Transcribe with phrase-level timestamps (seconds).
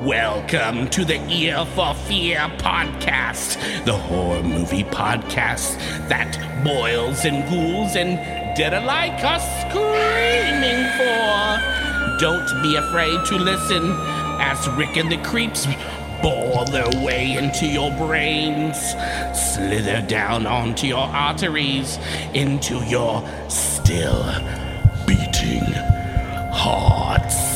[0.00, 5.76] Welcome to the Ear for Fear podcast, the horror movie podcast
[6.08, 8.16] that boils and ghouls and
[8.56, 12.18] dead alike are screaming for.
[12.18, 13.94] Don't be afraid to listen
[14.40, 15.66] as Rick and the Creeps
[16.22, 18.78] bore their way into your brains,
[19.34, 21.98] slither down onto your arteries,
[22.32, 24.24] into your still
[25.06, 25.74] beating
[26.54, 27.49] hearts.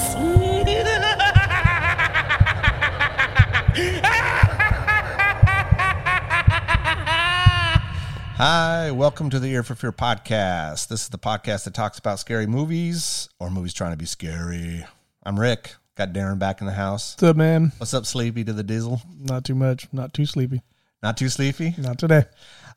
[8.37, 10.89] Hi, welcome to the Ear for Fear podcast.
[10.89, 14.85] This is the podcast that talks about scary movies or movies trying to be scary.
[15.23, 15.77] I'm Rick.
[15.95, 17.15] Got Darren back in the house.
[17.15, 17.71] What's up, man?
[17.79, 19.01] What's up, Sleepy to the Dizzle?
[19.21, 19.87] Not too much.
[19.93, 20.63] Not too sleepy.
[21.01, 21.77] Not too sleepy?
[21.79, 22.25] Not today.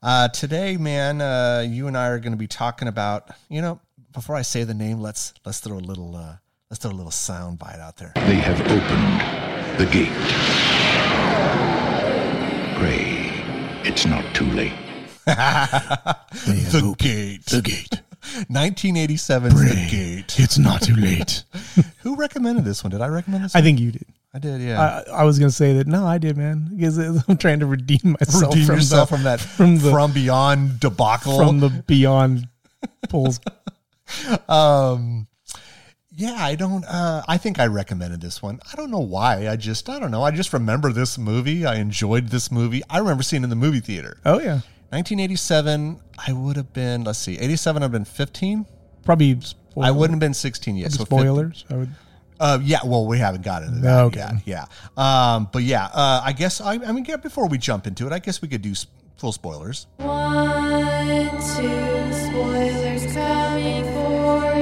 [0.04, 3.82] Uh, today, man, uh, you and I are going to be talking about, you know,
[4.14, 6.36] before I say the name, let's let's throw a little uh,
[6.70, 8.12] let's throw a little sound bite out there.
[8.16, 10.14] They have opened the gate.
[12.78, 14.87] Pray, it's not too late.
[15.28, 17.45] The gate.
[17.45, 18.02] The gate.
[18.50, 20.39] 1987's The Gate.
[20.39, 21.44] It's not too late.
[22.00, 22.92] Who recommended this one?
[22.92, 23.64] Did I recommend this I one?
[23.64, 24.06] think you did.
[24.34, 25.03] I did, yeah.
[25.08, 25.88] I, I was gonna say that.
[25.88, 26.69] No, I did, man.
[26.75, 26.97] Because
[27.28, 30.80] I'm trying to redeem myself Redeem from yourself the, from that from the from beyond
[30.80, 31.38] debacle.
[31.38, 32.47] from the beyond
[33.09, 33.39] pulls.
[34.47, 35.28] Um,
[36.16, 36.86] yeah, I don't.
[36.86, 38.59] Uh, I think I recommended this one.
[38.72, 39.50] I don't know why.
[39.50, 40.23] I just, I don't know.
[40.23, 41.66] I just remember this movie.
[41.66, 42.81] I enjoyed this movie.
[42.89, 44.17] I remember seeing it in the movie theater.
[44.25, 46.00] Oh yeah, 1987.
[46.28, 47.04] I would have been.
[47.04, 47.38] Let's see.
[47.38, 47.84] 87.
[47.84, 48.66] I've been 15.
[49.04, 49.40] probably.
[49.82, 50.92] I wouldn't have been 16 yet.
[50.92, 51.66] So 15 spoilers.
[51.70, 51.90] I would.
[52.40, 52.80] Uh, yeah.
[52.86, 54.20] Well, we haven't got into that Okay.
[54.20, 54.34] yet.
[54.46, 54.66] Yeah.
[55.36, 55.86] Um, but yeah.
[55.86, 56.62] Uh, I guess.
[56.62, 57.18] I, I mean, yeah.
[57.18, 59.88] Before we jump into it, I guess we could do s- full spoilers.
[59.98, 64.54] One, two, spoilers coming for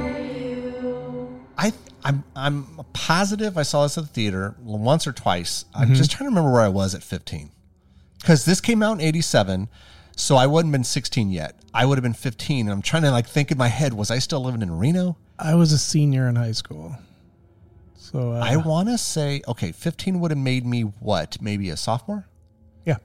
[0.00, 1.44] you.
[1.58, 5.64] I I'm I'm positive I saw this at the theater once or twice.
[5.74, 5.82] Mm-hmm.
[5.82, 7.50] I'm just trying to remember where I was at 15.
[8.24, 9.68] Cuz this came out in 87,
[10.16, 11.54] so I wouldn't have been 16 yet.
[11.72, 14.10] I would have been 15 and I'm trying to like think in my head was
[14.10, 15.16] I still living in Reno?
[15.38, 16.96] I was a senior in high school.
[17.96, 21.40] So uh, I want to say okay, 15 would have made me what?
[21.40, 22.26] Maybe a sophomore?
[22.84, 22.96] yeah.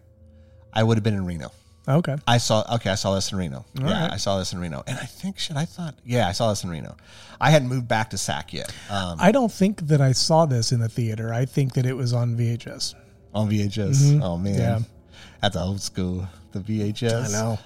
[0.73, 1.51] I would have been in Reno.
[1.87, 2.15] Okay.
[2.27, 3.63] I saw okay, I saw this in Reno.
[3.75, 4.11] yeah, right.
[4.13, 4.83] I saw this in Reno.
[4.87, 6.97] And I think shit, I thought yeah, I saw this in Reno.
[7.39, 8.73] I hadn't moved back to Sac yet.
[8.89, 11.31] Um, I don't think that I saw this in the theater.
[11.33, 12.95] I think that it was on VHS.
[13.33, 14.19] on VHS.
[14.21, 14.53] Oh man.
[14.53, 14.59] Mm-hmm.
[14.61, 14.79] Yeah.
[15.41, 16.27] That's old school.
[16.51, 17.29] The VHS.
[17.29, 17.59] I know.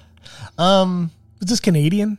[0.57, 2.18] Um, Is this Canadian?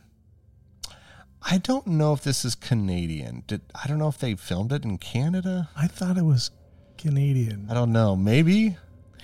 [1.43, 3.43] I don't know if this is Canadian.
[3.47, 5.69] Did I don't know if they filmed it in Canada.
[5.75, 6.51] I thought it was
[6.97, 7.67] Canadian.
[7.69, 8.15] I don't know.
[8.15, 8.77] Maybe.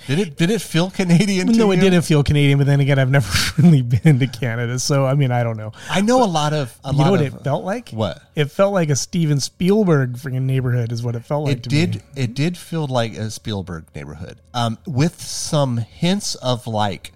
[0.06, 1.47] Did it did it feel Canadian?
[1.47, 1.81] to No, it you?
[1.81, 3.28] didn't feel Canadian, but then again, I've never
[3.62, 5.72] really been to Canada, so I mean, I don't know.
[5.90, 7.90] I know a lot of a you lot know what of it felt like?
[7.90, 8.22] what?
[8.35, 11.69] It felt like a Steven Spielberg freaking neighborhood, is what it felt like It to
[11.69, 12.02] did me.
[12.16, 14.38] it did feel like a Spielberg neighborhood.
[14.53, 17.12] Um with some hints of like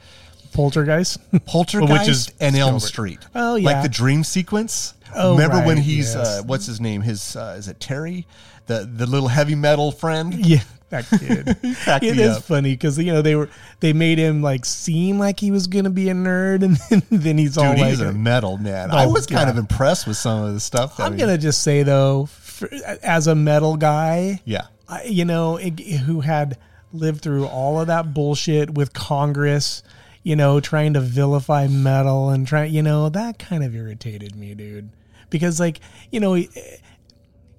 [0.53, 1.17] Poltergeist.
[1.45, 3.19] Poltergeist Which is and Elm Street.
[3.33, 4.93] Oh, yeah, Like the dream sequence.
[5.15, 6.27] Oh, Remember when he's yes.
[6.39, 7.01] uh, what's his name?
[7.01, 8.25] His uh, is it Terry?
[8.67, 10.33] The the little heavy metal friend?
[10.45, 11.57] yeah, that kid.
[11.63, 12.43] it is up.
[12.43, 15.89] funny because you know they were they made him like seem like he was gonna
[15.89, 18.91] be a nerd, and then, then he's all Dude, like, he's a metal man.
[18.91, 19.51] Oh, I Oh, was kind yeah.
[19.51, 20.99] of impressed with some of the stuff.
[20.99, 22.69] I'm he- gonna just say though, for,
[23.03, 24.67] as a metal guy, yeah.
[24.87, 26.57] I, you know, it, who had
[26.93, 29.81] lived through all of that bullshit with Congress,
[30.23, 34.53] you know, trying to vilify metal and try, you know, that kind of irritated me,
[34.53, 34.89] dude.
[35.29, 35.79] Because like,
[36.11, 36.35] you know,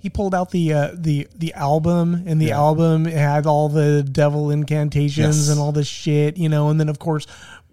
[0.02, 2.58] he, pulled out the uh, the the album, and the Yeah.
[2.58, 5.48] album had all the devil incantations Yes.
[5.48, 7.26] and all this shit, you know, and then of course.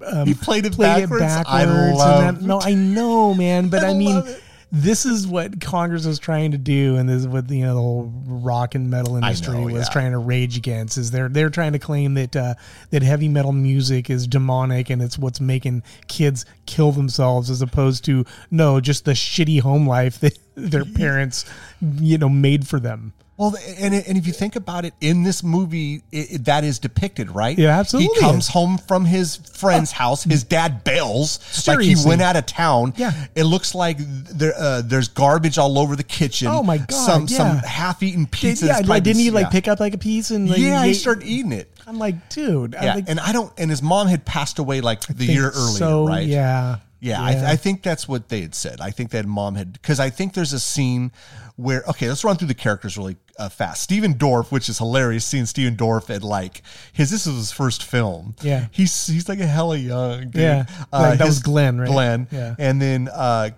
[0.06, 1.24] Um, He played it backwards?
[1.46, 4.42] I love- and that, no, I know, man, but I I, mean, it.
[4.72, 7.82] This is what Congress was trying to do, and this is what you know the
[7.82, 9.94] whole rock and metal industry know, was yeah.
[9.94, 10.98] trying to rage against.
[10.98, 12.54] Is they're they're trying to claim that uh,
[12.92, 18.06] that heavy metal music is demonic and it's what's making kids kill themselves, as opposed
[18.06, 21.46] to no, just the shitty home life that their parents
[21.82, 23.14] you know made for them.
[23.40, 26.78] Well, and and if you think about it, in this movie, it, it- that is
[26.78, 27.58] depicted, right?
[27.58, 30.26] Yeah, absolutely He comes home from his friend's house.
[30.26, 32.94] His dad bails, like he went out of town.
[32.98, 33.14] Yeah.
[33.36, 36.50] it looks like there uh, there's garbage all over the kitchen.
[36.50, 39.50] Oh my God, Some some half-eaten Did, yeah, like, didn't he like yeah.
[39.52, 41.72] pick up like a piece and like, yeah, he ate- started eating it.
[41.88, 43.52] I'm like, dude, Yeah, like, and I don't.
[43.58, 46.28] And his mom had passed away like the year earlier, so, right?
[46.28, 48.82] Yeah, Yeah, I, I think that's what they had said.
[48.82, 51.12] I think that mom had because I think there's a scene
[51.56, 53.82] where okay, let's run through the characters really uh, fast.
[53.82, 56.62] Stephen Dorff, which is hilarious, seeing Stephen Dorff at like
[56.94, 58.36] his this is his first film.
[58.42, 58.68] Yeah.
[58.72, 60.30] he's he's like a hella young.
[60.30, 60.36] Dude.
[60.42, 60.66] Yeah.
[60.92, 61.88] Like, that was Glenn, right?
[61.90, 62.28] Glenn.
[62.32, 62.56] Yeah.
[62.60, 63.50] and then uh,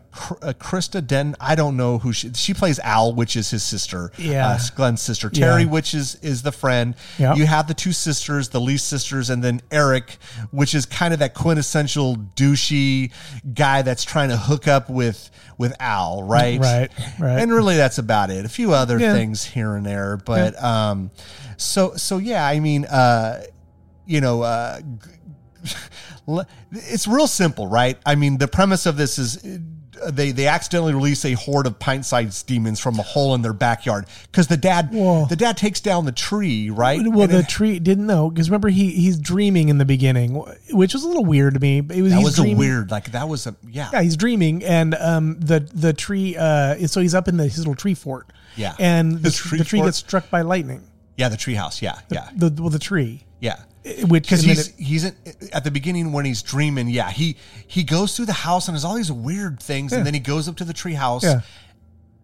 [0.41, 1.35] uh, Christa Den.
[1.39, 2.79] I don't know who she she plays.
[2.79, 4.11] Al, which is his sister.
[4.17, 4.47] Yeah.
[4.49, 5.29] uh, Glenn's sister.
[5.29, 5.69] Terry, Yeah.
[5.69, 6.95] which is is the friend.
[7.17, 7.33] Yeah.
[7.35, 10.17] You have the two sisters, the Lee sisters, and then Eric,
[10.51, 13.11] which is kind of that quintessential douchey
[13.53, 15.29] guy that's trying to hook up with
[15.61, 16.59] with Al, right?
[16.59, 17.39] Right, right.
[17.39, 18.43] And really, that's about it.
[18.45, 19.13] A few other Yeah.
[19.13, 21.11] things here and there, but um,
[21.55, 22.45] so so yeah.
[22.45, 23.43] I mean, uh,
[24.05, 24.81] you know, uh,
[26.71, 27.97] it's real simple, right?
[28.05, 29.43] I mean, the premise of this is.
[30.09, 34.05] They they accidentally release a horde of pint-sized demons from a hole in their backyard
[34.31, 35.25] because the dad Whoa.
[35.25, 37.01] the dad takes down the tree, right?
[37.05, 40.35] Well, And the it- tree didn't know because remember he he's dreaming in the beginning,
[40.71, 41.79] which was a little weird to me.
[41.79, 43.89] It was that was dreaming, a weird, like that was a yeah.
[43.91, 46.37] Yeah, he's dreaming, and um, the the tree.
[46.37, 48.31] Uh, so he's up in the, his little tree fort.
[48.55, 48.75] Yeah.
[48.79, 50.83] and the, tr- tree the tree gets struck by lightning.
[51.17, 51.81] Yeah, the treehouse.
[51.81, 53.59] Yeah, yeah, The well, the tree, yeah.
[53.85, 55.15] Eh, which Because he's it- he's in,
[55.53, 56.87] at the beginning when he's dreaming.
[56.89, 57.35] Yeah, he
[57.67, 59.99] he goes through the house and there's all these weird things, Yeah.
[59.99, 61.23] and then he goes up to the treehouse.
[61.23, 61.41] Yeah.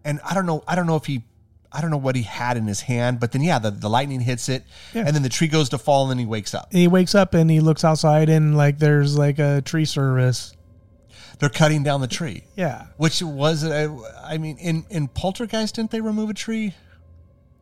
[0.04, 0.62] and I don't know.
[0.66, 1.22] I don't know if he.
[1.70, 4.20] I don't know what he had in his hand, but then yeah, the, the lightning
[4.20, 4.64] hits it,
[4.94, 5.04] Yeah.
[5.06, 6.72] and then the tree goes to fall, and then he wakes up.
[6.72, 10.54] he wakes up and he looks outside and like there's like a tree service.
[11.40, 13.94] They're cutting down the tree, Yeah, which was uh,
[14.24, 16.74] I mean, in in Poltergeist, didn't they remove a tree?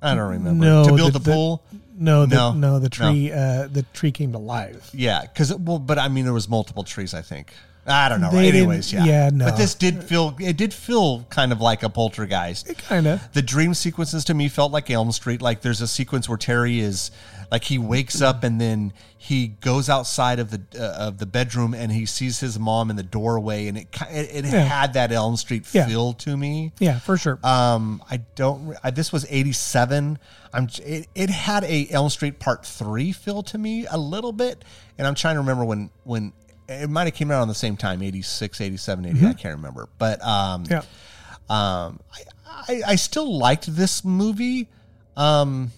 [0.00, 0.64] I don't remember.
[0.64, 1.64] No, to build the- the, the- pool.
[1.98, 2.88] No, the, No, no, the no.
[3.10, 4.90] tree, uh, the tree came to life.
[4.92, 7.14] Yeah, because well, but I mean, there was multiple trees.
[7.14, 7.52] I think
[7.86, 8.30] I don't know.
[8.32, 9.44] They didn't- Anyways, yeah, yeah, no.
[9.46, 12.68] But this did feel it did feel kind of like a poltergeist.
[12.68, 13.32] It kind of.
[13.32, 15.40] The dream sequences to me felt like Elm Street.
[15.40, 17.10] Like there's a sequence where Terry is
[17.50, 21.74] like he wakes up and then he goes outside of the uh, of the bedroom
[21.74, 24.60] and he sees his mom in the doorway and it it, it Yeah.
[24.62, 25.86] had that Elm Street Yeah.
[25.86, 26.72] feel to me.
[26.78, 27.38] Yeah, for sure.
[27.44, 28.76] Um, I don't.
[28.84, 30.18] I, this was '87.
[30.52, 30.68] I'm.
[30.84, 34.64] It, it had a Elm Street Part Three feel to me a little bit,
[34.98, 36.32] and I'm trying to remember when when
[36.68, 39.26] it might have came out on the same time, 86, 87, 80.
[39.26, 40.72] I can't remember, but um, Mm-hmm.
[40.72, 40.82] yeah.
[41.48, 42.22] um, I,
[42.68, 44.68] I I still liked this movie.
[45.16, 45.70] Um,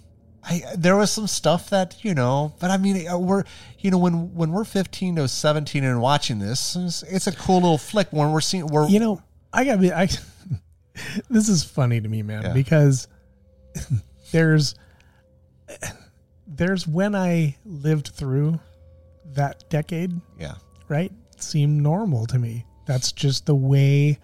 [0.45, 3.45] I there was some stuff that you know, but I mean, uh, we're
[3.79, 7.57] you know when when we're 15 to 17 and watching this, it's, it's a cool
[7.57, 9.93] little flick when we're seeing we're You know, I gotta be.
[9.93, 10.09] I.
[11.31, 12.53] this is funny to me, man, Yeah.
[12.53, 13.09] because
[14.33, 14.75] there's
[16.47, 18.59] there's when I lived through
[19.35, 20.55] that decade, yeah
[20.89, 21.13] right?
[21.39, 22.65] Seemed normal to me.
[22.87, 24.19] That's just the way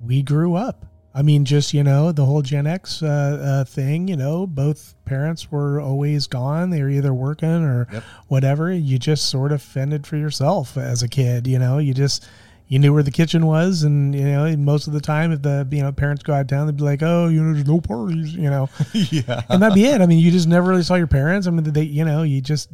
[0.00, 0.84] we grew up.
[1.14, 4.08] I mean, just you know, the whole Gen X uh, uh, thing.
[4.08, 8.02] You know, both parents were always gone; they were either working or Yep.
[8.28, 8.72] whatever.
[8.72, 11.46] You just sort of fended for yourself as a kid.
[11.46, 12.26] You know, you just
[12.68, 15.68] you knew where the kitchen was, and you know, most of the time, if the
[15.70, 17.80] you know parents go out of town, they'd be like, "Oh, you know, there's no
[17.82, 20.00] parties," you know, yeah and that'd be it.
[20.00, 21.46] I mean, you just never really saw your parents.
[21.46, 22.70] I mean, they, you know, you just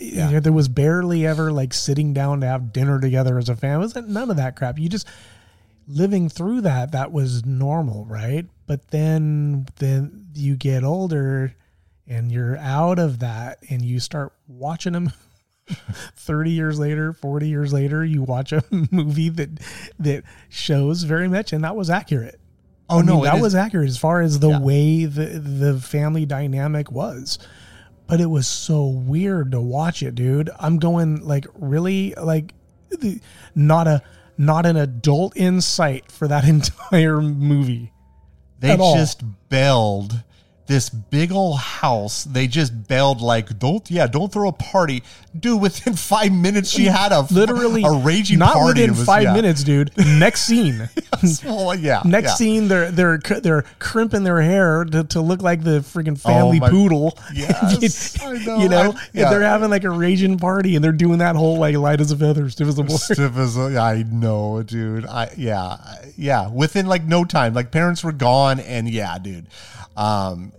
[0.00, 0.26] Yeah.
[0.26, 3.54] you know, there was barely ever like sitting down to have dinner together as a
[3.54, 3.84] family.
[3.84, 4.78] It was none of that crap.
[4.80, 5.06] You just
[5.86, 6.92] living through that.
[6.92, 8.46] That was normal, right?
[8.66, 11.54] But then then you get older
[12.08, 15.12] and you're out of that, and you start watching them.
[16.14, 18.62] 30 years later 40 years later you watch a
[18.92, 19.48] movie that
[19.98, 22.38] that shows very much and that was accurate
[22.88, 24.60] Oh I mean, no, that was accurate as far as the Yeah.
[24.60, 27.40] way the the family dynamic was.
[28.06, 30.50] But it was so weird to watch it, dude.
[30.60, 32.54] I'm going like really like
[32.90, 33.18] the,
[33.56, 34.02] not a
[34.38, 37.92] not an adult insight for that entire movie.
[38.58, 38.96] They all.
[38.96, 40.22] just bailed
[40.66, 42.24] this big old house.
[42.24, 45.02] They just bailed like, don't yeah, don't throw a party,
[45.38, 45.60] dude.
[45.60, 48.54] Within five minutes, she had a Literally a raging party.
[48.54, 48.80] not party.
[48.82, 49.32] within was- five yeah.
[49.34, 49.92] minutes, dude.
[50.18, 50.88] Next scene.
[51.44, 52.34] Well, yeah, Next yeah.
[52.34, 56.60] scene, they're they're they're crimping their hair to, to look like the freaking family Oh
[56.60, 57.18] my- poodle.
[57.32, 58.58] Yes, I know.
[58.58, 59.30] You know, I- yeah.
[59.30, 62.16] they're having like a raging party, and they're doing that whole like light as a
[62.16, 63.00] feather, stiff as a board.
[63.00, 65.06] Stiff as a, I know, dude.
[65.06, 65.76] I yeah,
[66.16, 66.48] yeah.
[66.50, 69.46] Within like no time, like parents were gone, and yeah, dude.
[69.96, 70.52] Um,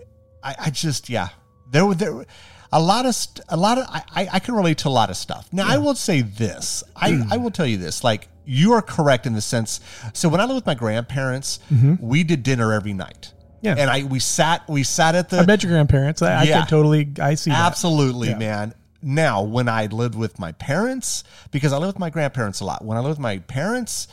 [0.48, 1.30] I, I just yeah,
[1.72, 2.26] there were there.
[2.72, 5.10] A lot of st- a lot of I, I I can relate to a lot
[5.10, 5.48] of stuff.
[5.52, 6.84] Now I will say this.
[6.96, 8.04] I I will tell you this.
[8.04, 9.80] Like you are correct in the sense.
[10.14, 11.60] So when I lived with my grandparents,
[12.00, 13.34] we did dinner every night.
[13.62, 13.76] Yeah.
[13.78, 16.22] and I we sat we sat at the I bet your grandparents.
[16.22, 16.60] I, I Yeah.
[16.60, 17.10] can totally.
[17.20, 17.52] I see.
[17.52, 18.38] Absolutely, Yeah.
[18.38, 18.74] man.
[19.02, 22.84] Now, when I lived with my parents, because I lived with my grandparents a lot,
[22.84, 24.08] when I lived with my parents,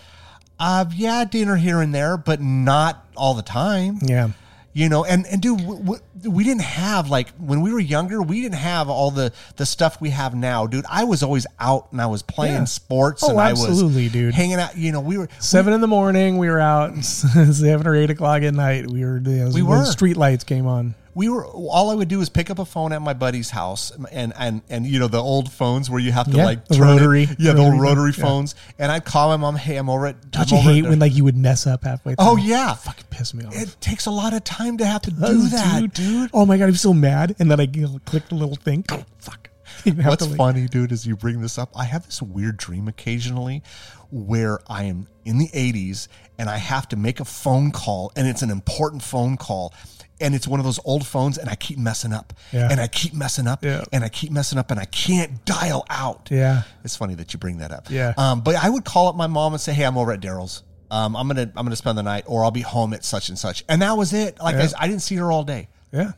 [0.58, 3.98] uh, yeah, dinner here and there, but not all the time.
[4.02, 4.28] Yeah.
[4.76, 8.20] You know, and and dude, w- w- we didn't have like when we were younger,
[8.20, 10.84] we didn't have all the the stuff we have now, dude.
[10.90, 12.64] I was always out and I was playing Yeah.
[12.64, 14.34] sports Oh, and I absolutely, was dude.
[14.34, 14.76] hanging out.
[14.76, 16.96] You know, we were Seven in the morning, we were out.
[17.04, 19.18] Seven or eight o'clock at night, we were.
[19.18, 19.84] You know, We were.
[19.84, 20.96] Street lights came on.
[21.14, 23.92] We were all I would do is pick up a phone at my buddy's house
[24.12, 26.74] and and and you know the old phones where you have to Yeah, like the
[26.76, 28.28] turn it- rotary- yeah, the old rotary rotary phone, yeah.
[28.30, 30.30] phones, and I'd call my mom, hey, I'm over at.
[30.30, 32.14] Don't I'm you over hate when like you would mess up halfway?
[32.18, 32.42] Oh, through?
[32.44, 33.54] Oh yeah, fucking piss me off.
[33.56, 36.30] it takes a lot of time to have to do that, dude.
[36.34, 37.36] Oh my god, I'm so mad.
[37.38, 38.84] And then I you know, click the little thing.
[38.90, 39.50] Oh, fuck.
[39.84, 41.70] What's like- funny, dude, is you bring this up.
[41.76, 43.62] I have this weird dream occasionally
[44.10, 46.06] where I am in the 80s
[46.38, 49.74] and I have to make a phone call and it's an important phone call.
[50.20, 52.68] And it's one of those old phones, and I keep messing up, Yeah.
[52.70, 53.84] and I keep messing up, Yeah.
[53.92, 56.28] and I keep messing up, and I can't dial out.
[56.30, 56.62] Yeah.
[56.84, 57.90] it's funny that you bring that up.
[57.90, 58.14] Yeah.
[58.16, 60.62] um, but I would call up my mom and say, "Hey, I'm over at Daryl's.
[60.90, 63.36] Um, I'm gonna I'm gonna spend the night, or I'll be home at such and
[63.38, 64.38] such." And that was it.
[64.40, 64.64] Like I, Yeah.
[64.64, 65.68] s- I didn't see her all day.
[65.92, 66.12] Yeah.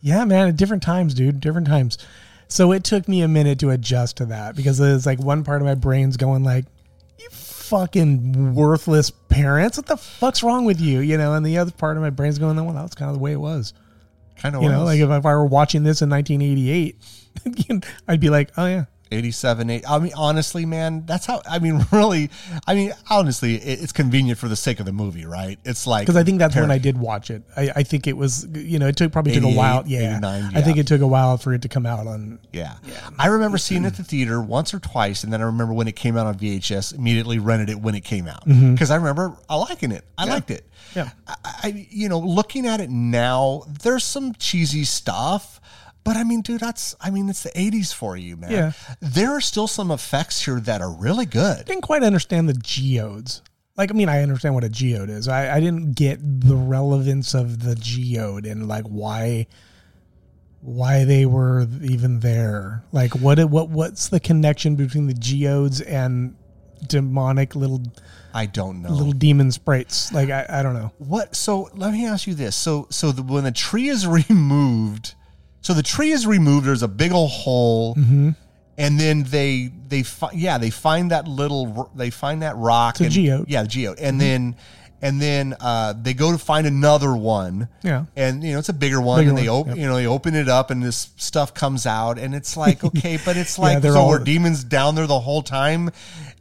[0.00, 1.98] yeah, man, at different times, dude, different times.
[2.48, 5.62] So it took me a minute to adjust to that because it's like one part
[5.62, 6.66] of my brain's going like,
[7.72, 9.78] fucking worthless parents.
[9.78, 11.00] What the fuck's wrong with you?
[11.00, 13.22] You know, and the other part of my brain's going, well, that's kind of the
[13.22, 13.72] way it was.
[14.36, 18.28] Kind of, You know, like if, if I were watching this in 1988, I'd be
[18.28, 22.30] like, oh yeah, 87 8 i mean honestly man that's how i mean really
[22.66, 26.02] i mean honestly it, it's convenient for the sake of the movie right it's like
[26.06, 27.42] because I think that's when I did watch it.
[27.56, 29.82] I, I think it was, you know, it took probably took a while.
[29.86, 32.38] Yeah, 89, I think it took a while for it to come out on.
[32.52, 32.74] yeah.
[33.18, 35.88] i remember seeing it at the theater once or twice and then i remember when
[35.88, 39.36] it came out on vhs immediately rented it when it came out because i remember
[39.48, 40.64] i liking it i liked it
[40.94, 40.98] Mm-hmm.
[40.98, 41.10] Yeah.
[41.26, 45.60] I, I you know looking at it now there's some cheesy stuff
[46.04, 48.50] but I mean, dude, that's I mean, it's the '80s for you, man.
[48.50, 48.72] Yeah.
[49.00, 51.60] There are still some effects here that are really good.
[51.60, 53.42] I didn't quite understand the geodes.
[53.76, 55.28] Like, I mean, I understand what a geode is.
[55.28, 59.46] I, I didn't get the relevance of the geode and like why
[60.60, 62.84] why they were even there.
[62.92, 66.36] Like, what what what's the connection between the geodes and
[66.86, 67.82] demonic little
[68.34, 68.90] I don't know.
[68.90, 70.12] little demon sprites?
[70.12, 70.92] Like, I, I don't know.
[70.98, 71.34] What?
[71.34, 72.56] So let me ask you this.
[72.56, 75.14] So so the, when the tree is removed,
[75.62, 76.66] so the tree is removed.
[76.66, 78.30] There's a big old hole, Mm-hmm.
[78.78, 83.00] and then they they fi- yeah they find that little they find that rock.
[83.00, 83.44] a and, geode.
[83.48, 84.56] Yeah, the geode, and then
[85.04, 87.68] and then uh, they go to find another one.
[87.82, 88.04] Yeah.
[88.14, 89.78] and you know it's a bigger one, Bigger and they one, open yep.
[89.78, 93.18] you know they open it up, and this stuff comes out, and it's like okay,
[93.24, 95.90] but it's like they're so all- were demons down there the whole time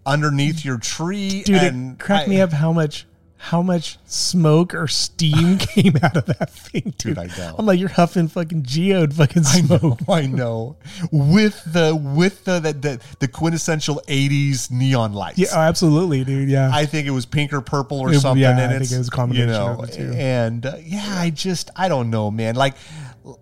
[0.06, 3.06] underneath your tree, Dude, and it cracked I- me up how much
[3.46, 7.16] how much smoke or steam came out of that thing, dude.
[7.16, 7.56] Dude, I know.
[7.58, 10.08] I'm like, you're huffing fucking geode fucking I smoke.
[10.08, 10.76] know, I know.
[11.12, 15.40] With the with the the, the, the quintessential '80s neon lights.
[15.40, 16.50] Yeah, absolutely, dude.
[16.50, 16.70] Yeah.
[16.72, 18.42] I think it was pink or purple or It- something.
[18.42, 20.14] yeah, and I think it was a combination You know, of the two.
[20.16, 22.54] and uh, yeah, I just I don't know, man.
[22.56, 22.76] Like,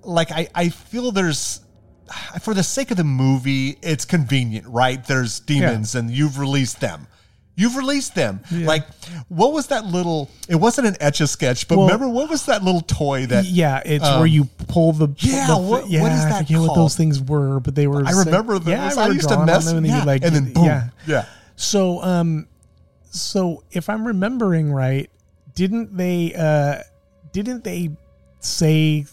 [0.03, 1.59] like I I feel there's.
[2.41, 5.05] For the sake of the movie, it's convenient, right?
[5.05, 7.05] There's demons, and you've released them.
[7.55, 8.39] You've released them.
[8.51, 8.85] Like,
[9.27, 10.29] what was that little?
[10.47, 13.43] It wasn't an etch a sketch, but Well- remember what was that little toy that?
[13.45, 16.47] yeah, it's um, where you pull the yeah, the- what- what yeah, is I that
[16.47, 18.05] forget what those things were, but they were.
[18.07, 18.67] I remember those.
[18.69, 20.87] Yeah, I remember used to mess- them, and then yeah, like, and then boom, yeah,
[21.05, 21.25] yeah.
[21.57, 22.47] So, um,
[23.11, 25.09] so if I'm remembering right,
[25.53, 26.77] didn't they, uh,
[27.33, 27.89] didn't they
[28.39, 29.05] say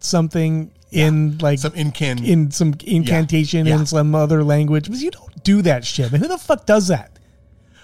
[0.00, 3.76] something in like Some incan in some incantation Yeah.
[3.78, 4.84] in some other language?
[4.84, 6.10] Because you don't do that shit.
[6.10, 6.20] Man.
[6.20, 7.12] Who the fuck does that?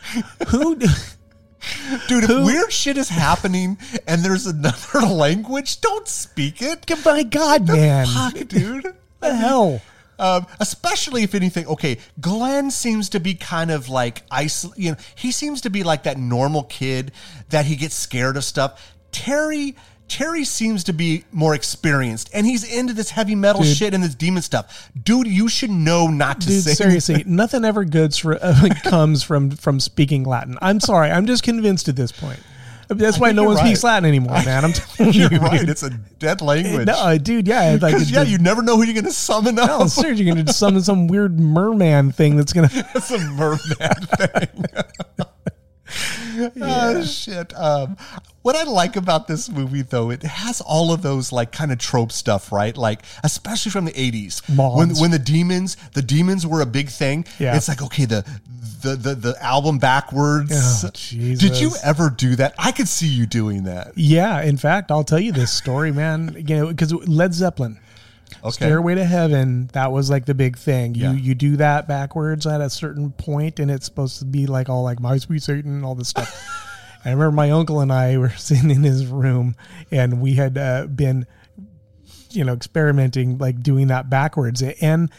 [0.48, 0.76] Who?
[0.76, 6.90] Dude, if Who- weird shit is happening and there's another language, don't speak it.
[7.04, 8.06] My God, man!
[8.06, 8.94] Fuck, dude.
[9.20, 9.80] the hell?
[10.18, 14.96] Um, especially if anything, okay, Glenn seems to be kind of like isol- you know,
[15.16, 17.12] he seems to be like that normal kid
[17.48, 18.94] that he gets scared of stuff.
[19.10, 19.74] Terry
[20.12, 23.74] Terry seems to be more experienced and he's into this heavy metal Dude.
[23.74, 24.90] shit and this demon stuff.
[25.02, 29.22] Dude, you should know not to Dude, say seriously, nothing ever good for, uh, comes
[29.22, 30.58] from from speaking Latin.
[30.60, 32.40] I'm sorry, I'm just convinced at this point.
[32.90, 33.82] I That's why no one speaks.
[33.82, 34.66] Latin anymore, man.
[34.66, 35.60] I'm telling you, You're right.
[35.60, 35.70] dude.
[35.70, 36.88] It's a dead language.
[36.88, 39.58] No, uh, dude, yeah, like Because, yeah, you never know who you're going to summon
[39.58, 39.66] up.
[39.66, 42.68] No, seriously, you're gonna summon some weird merman thing that's gonna.
[42.68, 43.58] That's a merman
[44.18, 44.66] thing.
[46.60, 47.56] Oh shit!
[47.58, 47.96] Um,
[48.42, 51.78] what I like about this movie, though, it has all of those like kind of
[51.78, 52.76] trope stuff, right?
[52.76, 54.42] Like especially from the '80s,
[54.76, 57.24] when when the demons, the demons were a big thing.
[57.38, 57.56] Yeah.
[57.56, 58.24] it's like okay, the
[58.82, 60.84] the the, the album backwards.
[60.84, 62.54] Oh, Did you ever do that?
[62.58, 63.92] I could see you doing that.
[63.96, 66.34] Yeah, in fact, I'll tell you this story, man.
[66.36, 67.78] You know, because Led Zeppelin,
[68.42, 70.94] Okay, Stairway to Heaven, that was like the big thing.
[70.94, 71.12] Yeah.
[71.12, 74.68] You you do that backwards at a certain point, and it's supposed to be like
[74.68, 76.68] all like my sweet Satan, and all this stuff.
[77.04, 79.56] I remember my uncle and I were sitting in his room,
[79.90, 81.26] and we had uh, been,
[82.30, 85.10] you know, experimenting like doing that backwards, and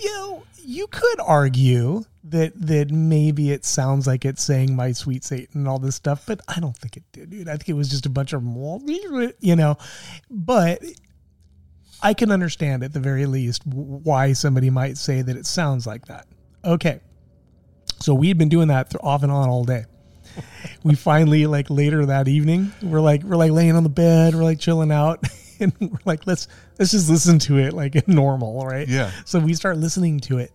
[0.00, 5.24] you know, you could argue that that maybe it sounds like it's saying my sweet
[5.24, 7.48] Satan and all this stuff, but I don't think it did, dude.
[7.48, 9.76] I think it was just a bunch of you know.
[10.30, 10.82] But
[12.02, 16.06] I can understand at the very least why somebody might say that it sounds like
[16.06, 16.26] that.
[16.64, 17.00] Okay.
[18.00, 19.84] So we had been doing that off and on all day.
[20.84, 24.44] we finally like later that evening, we're like we're like laying on the bed, we're
[24.44, 25.24] like chilling out,
[25.60, 26.46] and we're like let's
[26.78, 28.86] let's just listen to it like normal, right?
[28.86, 29.10] Yeah.
[29.24, 30.52] So we start listening to it,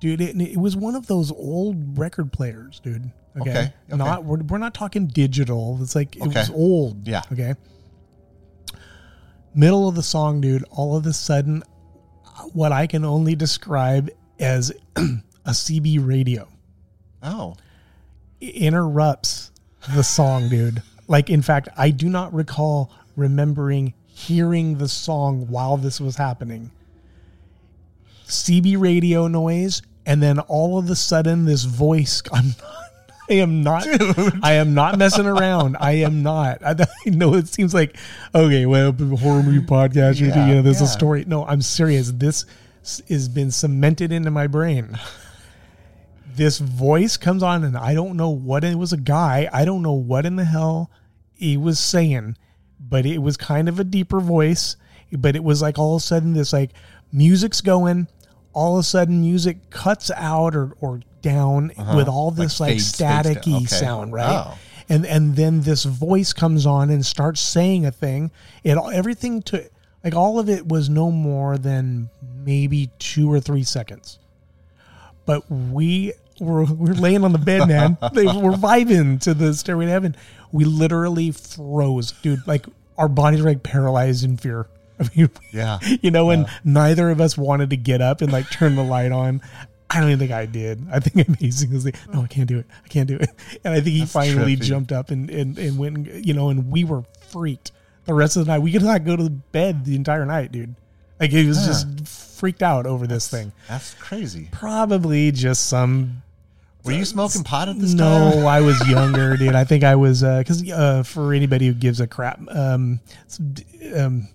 [0.00, 0.20] dude.
[0.22, 3.10] It, it was one of those old record players, dude.
[3.38, 3.50] Okay.
[3.50, 3.96] Okay, okay.
[3.96, 5.78] Not we're, we're not talking digital.
[5.82, 6.38] It's like it Okay.
[6.40, 7.06] was old.
[7.06, 7.22] Yeah.
[7.32, 7.54] Okay.
[9.54, 10.64] Middle of the song, dude.
[10.70, 11.62] All of a sudden,
[12.52, 16.48] what I can only describe as a CB radio
[17.22, 17.54] Oh.
[18.40, 19.50] interrupts
[19.94, 20.82] the song, dude.
[21.08, 26.70] Like, in fact, I do not recall remembering hearing the song while this was happening.
[28.26, 32.22] CB radio noise, and then all of a sudden, this voice.
[32.32, 32.54] I'm.
[33.28, 33.86] I am not.
[34.44, 35.76] I am not messing around.
[35.80, 36.62] I am not.
[36.64, 36.72] I,
[37.06, 37.96] I know it seems like
[38.34, 38.66] okay.
[38.66, 40.20] Well, horror movie podcast.
[40.20, 40.86] you Yeah, know, there's yeah.
[40.86, 41.24] a story.
[41.26, 42.10] No, I'm serious.
[42.12, 42.44] This
[43.08, 44.98] has been cemented into my brain
[46.36, 49.48] this voice comes on and I don't know what it was a guy.
[49.52, 50.90] I don't know what in the hell
[51.32, 52.36] he was saying,
[52.80, 54.76] but it was kind of a deeper voice.
[55.12, 56.72] But it was like all of a sudden this like
[57.12, 58.08] music's going,
[58.54, 63.22] all of a sudden music cuts out or, or down with all this like, Uh-huh.
[63.22, 63.64] fades- fades Okay.
[63.66, 64.46] sound, right?
[64.46, 64.58] Oh.
[64.88, 68.30] And and then this voice comes on and starts saying a thing.
[68.62, 69.64] It everything to
[70.02, 72.10] like all of it was no more than
[72.44, 74.18] maybe two or three seconds
[75.26, 77.96] but we were we're laying on the bed, man.
[78.12, 80.16] they were vibing to the Stairway to Heaven.
[80.52, 82.46] We literally froze, dude.
[82.46, 82.66] Like
[82.98, 84.66] our bodies were like paralyzed in fear.
[85.00, 85.78] I mean, Yeah.
[86.02, 89.12] you know, and neither of us wanted to get up and like turn the light
[89.12, 89.40] on.
[89.90, 90.84] I don't even think I did.
[90.90, 92.66] I think I basically was like, no, I can't do it.
[92.84, 93.28] I can't do it.
[93.64, 94.62] And I think he finally trippy.
[94.62, 97.70] jumped up and, and, and went, and, you know, and we were freaked
[98.06, 98.58] the rest of the night.
[98.60, 100.74] We could not go to bed the entire night, dude.
[101.20, 104.48] Like he was just freaked out over this thing That's crazy.
[104.50, 106.22] probably just some
[106.84, 107.98] Were you smoking pot at this time?
[108.40, 111.72] no i was younger dude i think i was uh because uh for anybody who
[111.72, 112.98] gives a crap um,
[113.96, 114.28] um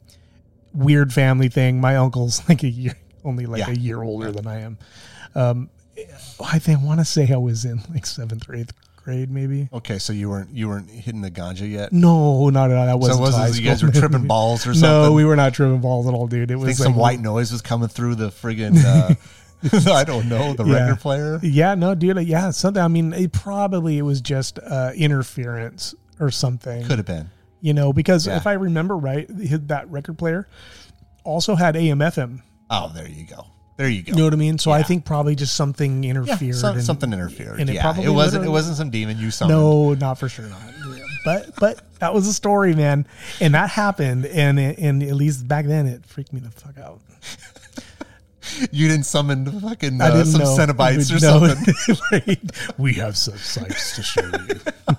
[0.74, 3.72] weird family thing my uncle's like a year only like Yeah.
[3.72, 4.78] a year older than i am
[5.36, 5.70] um
[6.44, 9.70] i think i want to say i was in like seventh or eighth grade maybe
[9.74, 11.92] Okay, so you weren't you weren't hitting the ganja yet.
[11.92, 14.82] no not at all that wasn't it wasn't you guys were tripping balls or something.
[14.90, 17.20] no we were not tripping balls at all dude it was think like some white
[17.20, 19.14] noise was coming through the friggin' uh,
[19.94, 20.86] I don't know the Yeah.
[20.86, 21.40] record player.
[21.44, 22.18] Yeah, no, dude.
[22.26, 22.82] Yeah, something.
[22.82, 26.86] I mean, it probably it was just uh, interference or something.
[26.86, 27.30] Could have been.
[27.62, 28.38] You know, because Yeah.
[28.38, 29.26] if I remember right,
[29.68, 30.48] that record player
[31.24, 32.42] also had AM FM.
[32.70, 33.46] Oh, there you go.
[33.78, 34.12] There you go.
[34.12, 34.58] You know what I mean?
[34.58, 36.56] So I think probably just something yeah, interfered.
[36.56, 37.60] some- and- something interfered.
[37.62, 38.46] and it yeah, probably it wasn't.
[38.46, 39.58] It wasn't some demon you summoned.
[39.60, 40.60] No, not for sure not.
[41.26, 43.06] But but that was a story, man,
[43.42, 47.02] and that happened, and and at least back then it freaked me the fuck out.
[48.72, 50.58] you didn't summon the fucking I uh, some know.
[50.58, 52.38] Cenobites or something.
[52.78, 54.96] We have such sights to show you.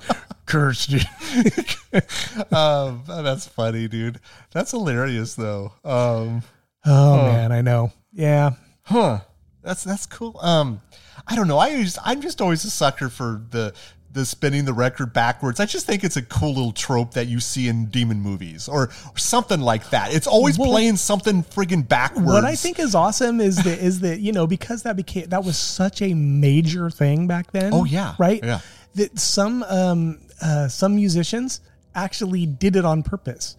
[0.50, 0.92] Cursed.
[2.52, 4.20] um, that's funny, dude.
[4.52, 5.72] That's hilarious, though.
[5.84, 6.42] Um,
[6.86, 7.92] Oh man, I know.
[8.12, 8.52] Yeah.
[8.84, 9.20] huh?
[9.62, 10.38] That's that's cool.
[10.40, 10.80] Um,
[11.26, 11.58] I don't know.
[11.58, 13.74] I just, I'm just always a sucker for the
[14.12, 15.60] the spinning the record backwards.
[15.60, 18.84] I just think it's a cool little trope that you see in demon movies or,
[18.84, 20.12] or something like that.
[20.14, 22.26] It's always Well- playing something friggin' backwards.
[22.26, 25.44] What I think is awesome is that is that you know because that became that
[25.44, 27.74] was such a major thing back then.
[27.74, 28.14] Oh, yeah.
[28.18, 28.40] right.
[28.42, 28.60] Yeah.
[28.94, 31.60] That some um uh, some musicians
[31.94, 33.56] actually did it on purpose.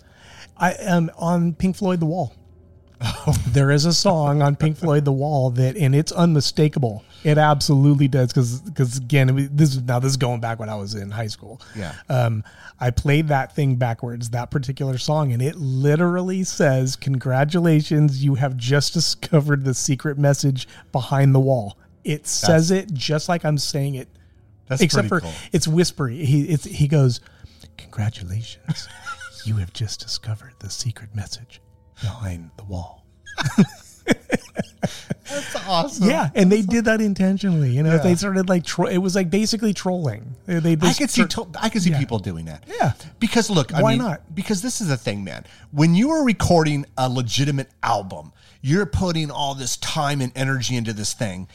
[0.58, 2.34] I um on Pink Floyd The Wall.
[3.02, 3.36] Oh.
[3.48, 7.04] There is a song on Pink Floyd The Wall that and it's unmistakable.
[7.24, 10.76] It absolutely does because because again this is now this is going back when I
[10.76, 11.62] was in high school.
[11.76, 11.94] Yeah.
[12.10, 12.44] Um,
[12.82, 18.58] I played that thing backwards, that particular song, and it literally says, Congratulations, you have
[18.58, 21.78] just discovered the secret message behind the wall.
[22.04, 24.08] It says it just like I'm saying it.
[24.72, 25.34] That's except for cool.
[25.52, 26.24] it's whispery.
[26.26, 27.20] He it's he goes,
[27.78, 28.88] Congratulations,
[29.46, 31.62] you have just discovered the secret message
[32.02, 33.06] behind the wall.
[35.30, 36.10] That's awesome.
[36.10, 37.70] Yeah, and they did that intentionally.
[37.72, 37.98] You know, Yeah.
[38.00, 40.36] they started like tro- it was like basically trolling.
[40.46, 42.00] They, they I could see to- I could see Yeah.
[42.00, 42.66] people doing that.
[42.68, 42.94] Yeah.
[43.20, 44.36] Because look, I Why mean, not?
[44.36, 45.46] Because this is the thing, man.
[45.72, 50.92] When you are recording a legitimate album, you're putting all this time and energy into
[50.94, 51.48] this thing.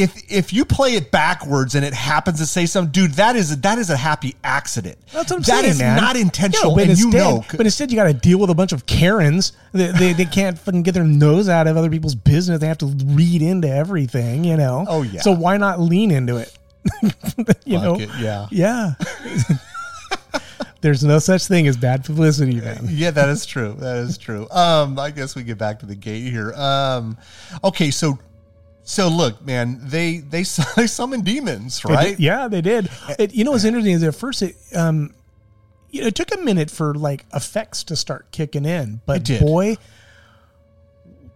[0.00, 3.56] If if you play it backwards and it happens to say something, dude, that is
[3.60, 4.98] that is a happy accident.
[5.12, 5.96] That's what I'm That saying, is man.
[5.96, 7.44] not intentional, but and instead, you know.
[7.56, 9.52] But instead, you got to deal with a bunch of Karens.
[9.72, 12.60] They, they, they can't fucking get their nose out of other people's business.
[12.60, 14.84] They have to read into everything, you know.
[14.88, 15.20] Oh, yeah.
[15.20, 16.56] So why not lean into it?
[17.02, 17.94] you Fuck know.
[18.00, 18.46] it, yeah.
[18.50, 18.94] Yeah.
[20.80, 22.86] There's no such thing as bad publicity, man.
[22.88, 23.74] Yeah, that is true.
[23.80, 24.48] That is true.
[24.50, 26.54] Um, I guess we get back to the gate here.
[26.54, 27.18] Um,
[27.62, 28.18] okay, so
[28.82, 30.42] so look, man, they they,
[30.76, 32.20] they summon demons, They right?
[32.20, 32.90] yeah, they did.
[33.18, 35.14] It, you know what's interesting is at first it um,
[35.90, 39.76] you know, it took a minute for like effects to start kicking in, but boy,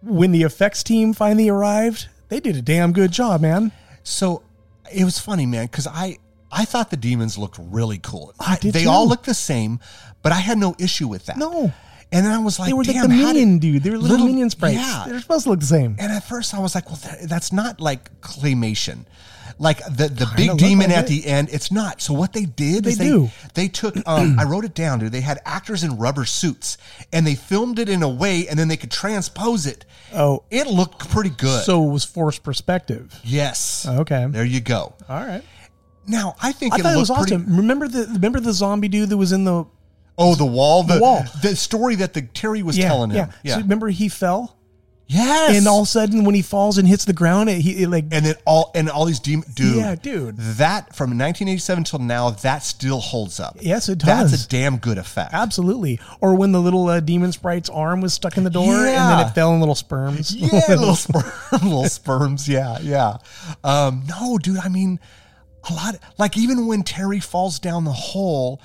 [0.01, 3.71] when the effects team finally arrived, they did a damn good job, man.
[4.03, 4.43] So
[4.91, 6.17] it was funny, man, because I
[6.51, 8.33] I thought the demons looked really cool.
[8.39, 8.89] I, did they too.
[8.89, 9.79] all looked the same,
[10.21, 11.37] but I had no issue with that.
[11.37, 11.73] No.
[12.15, 13.83] And then I was like, They were like the how did- minion dude.
[13.83, 14.77] They were little, minion sprites.
[14.77, 15.95] Yeah, They're supposed to look the same.
[15.99, 19.05] And at first I was like, well, that, that's not like claymation.
[19.57, 21.07] Like the, the Kinda big demon like at it.
[21.07, 22.01] the end, it's not.
[22.01, 23.29] So what they did They is they do.
[23.53, 25.13] they took um I wrote it down, dude.
[25.13, 26.77] They had actors in rubber suits
[27.13, 29.85] and they filmed it in a way and then they could transpose it.
[30.13, 30.43] Oh.
[30.51, 31.63] It looked pretty good.
[31.63, 33.17] So it was forced perspective.
[33.23, 33.85] yes.
[33.87, 34.27] Okay.
[34.29, 34.93] There you go.
[35.07, 35.43] All right.
[36.07, 37.55] Now I think I it thought it was pretty- awesome.
[37.55, 39.65] Remember the remember the zombie dude that was in the
[40.17, 41.23] Oh, the wall, the, The wall.
[41.41, 43.17] the story that the Terry was yeah telling him.
[43.17, 43.31] yeah.
[43.43, 43.55] Yeah.
[43.55, 44.55] So remember he fell
[45.07, 45.55] yes.
[45.57, 47.89] and all of a sudden when he falls and hits the ground, it, he it
[47.89, 49.75] like and then all and all these demons, dude.
[49.75, 50.37] Yeah, dude.
[50.37, 53.57] That from 1987 till now, that still holds up.
[53.59, 54.31] Yes, it does.
[54.31, 55.33] That's a damn good effect.
[55.33, 55.99] Absolutely.
[56.21, 59.27] Or when the little uh, demon sprite's arm was stuck in the door and then
[59.27, 60.33] it fell in little sperms.
[60.33, 62.47] Yeah, little sperm, little sperms.
[62.47, 63.17] Yeah, yeah.
[63.65, 64.57] Um, no, dude.
[64.59, 64.99] I mean,
[65.69, 65.95] a lot.
[66.17, 68.61] Like even when Terry falls down the hole,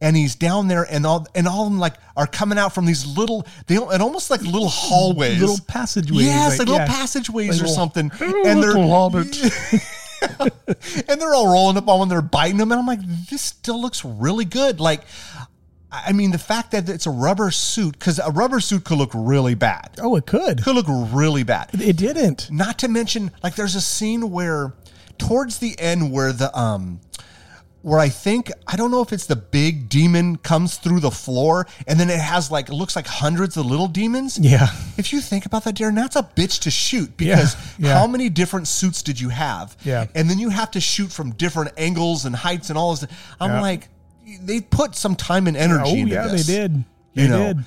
[0.00, 2.86] and he's down there, and all and all of them like are coming out from
[2.86, 3.46] these little.
[3.66, 6.86] They and almost like little hallways, Little passageways, Yes, like, like, little yeah.
[6.86, 8.10] passageways Like or little- something.
[8.46, 8.76] And they're
[11.08, 13.80] and they're all rolling up on when they're biting them, and I'm like, this still
[13.80, 14.80] looks really good.
[14.80, 15.02] Like.
[15.90, 19.10] I mean, the fact that it's a rubber suit, because a rubber suit could look
[19.14, 19.92] really bad.
[20.02, 20.62] Oh, it could.
[20.62, 21.70] Could look really bad.
[21.72, 22.50] It didn't.
[22.50, 24.74] Not to mention, like, there's a scene where,
[25.16, 27.00] towards the end, where the um,
[27.82, 31.66] where I think I don't know if it's the big demon comes through the floor,
[31.86, 34.38] and then it has like it looks like hundreds of little demons.
[34.38, 34.68] Yeah.
[34.96, 37.98] If you think about that, Darren, that's a bitch to shoot because yeah.
[37.98, 39.76] how many different suits did you have?
[39.84, 40.06] Yeah.
[40.14, 43.08] and then you have to shoot from different angles and heights and all this.
[43.40, 43.60] I'm Yeah.
[43.60, 43.88] like,
[44.42, 46.02] they put some time and energy.
[46.02, 46.46] Oh, yeah, this.
[46.46, 46.84] they did.
[47.14, 47.52] They You know.
[47.54, 47.64] did.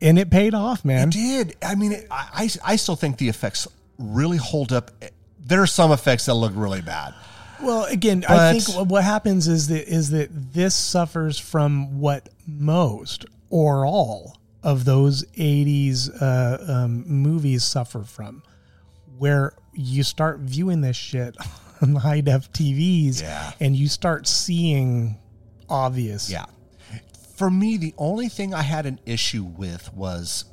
[0.00, 1.08] And it paid off, man.
[1.08, 1.56] It did.
[1.62, 4.90] I mean, it, I I still think the effects really hold up.
[5.38, 7.14] There are some effects that look really bad.
[7.62, 12.28] Well, again, I But- think what happens is that is that this suffers from what
[12.46, 18.42] most or all of those '80s uh, um, movies suffer from,
[19.18, 21.36] where you start viewing this shit
[21.82, 23.52] on high def TVs, Yeah.
[23.60, 25.18] and you start seeing
[25.68, 26.28] obvious.
[26.30, 26.46] Yeah.
[27.36, 30.44] For me, the only thing I had an issue with was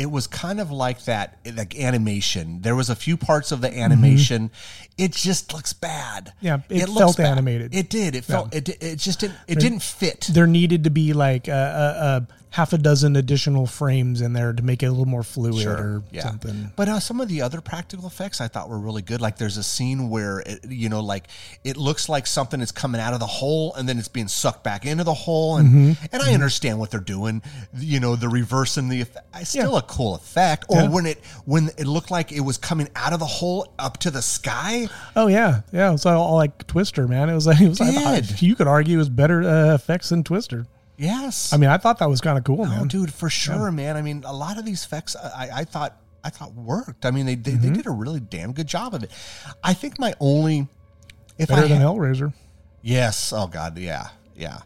[0.00, 2.62] it was kind of like that like animation.
[2.62, 4.50] There was a few parts of the animation.
[4.96, 6.32] It just looks bad.
[6.42, 6.46] Mm-hmm.
[6.46, 7.26] Yeah, it looks felt bad.
[7.32, 7.74] animated.
[7.74, 8.16] It did.
[8.16, 10.30] It felt it, it just didn't it didn't fit.
[10.32, 14.52] There needed to be like a, a, a half a dozen additional frames in there
[14.52, 16.72] to make it a little more fluid or something.
[16.74, 19.20] But uh, some of the other practical effects I thought were really good.
[19.20, 21.28] Like there's a scene where it, you know, like
[21.62, 24.64] it looks like something is coming out of the hole and then it's being sucked
[24.64, 26.04] back into the hole, and Mm-hmm.
[26.12, 27.42] and I understand what they're doing.
[27.78, 29.26] You know, the reversing the effect.
[29.36, 29.78] It's still Yeah.
[29.78, 30.64] a cool effect.
[30.68, 30.88] Or Yeah.
[30.88, 34.10] when it when it looked like it was coming out of the hole up to
[34.10, 34.88] the sky.
[35.14, 35.88] Oh yeah, yeah.
[35.90, 37.28] It was all, all like Twister, man.
[37.30, 37.80] It was like it was.
[37.80, 40.66] I thought- you could argue it was better uh, effects than Twister.
[41.00, 41.52] Yes.
[41.52, 42.88] I mean, I thought that was kind of cool, Oh, man.
[42.88, 43.96] dude, for sure, man.
[43.96, 47.06] I mean, a lot of these effects, I, I thought, I thought worked.
[47.06, 47.62] I mean, they they, Mm-hmm.
[47.62, 49.10] they did a really damn good job of it.
[49.64, 50.68] I think my only,
[51.38, 52.34] if Better I than had- Hellraiser.
[52.82, 54.58] yes, oh god, yeah, yeah.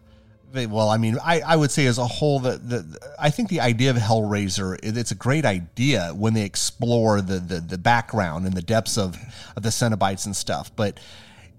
[0.53, 3.49] They- Well, I mean, I, I would say as a whole that the, I think
[3.49, 7.79] the idea of Hellraiser it- it's a great idea when they explore the the, the
[7.79, 9.17] background and the depths of,
[9.57, 10.73] of the Cenobites and stuff.
[10.75, 10.99] But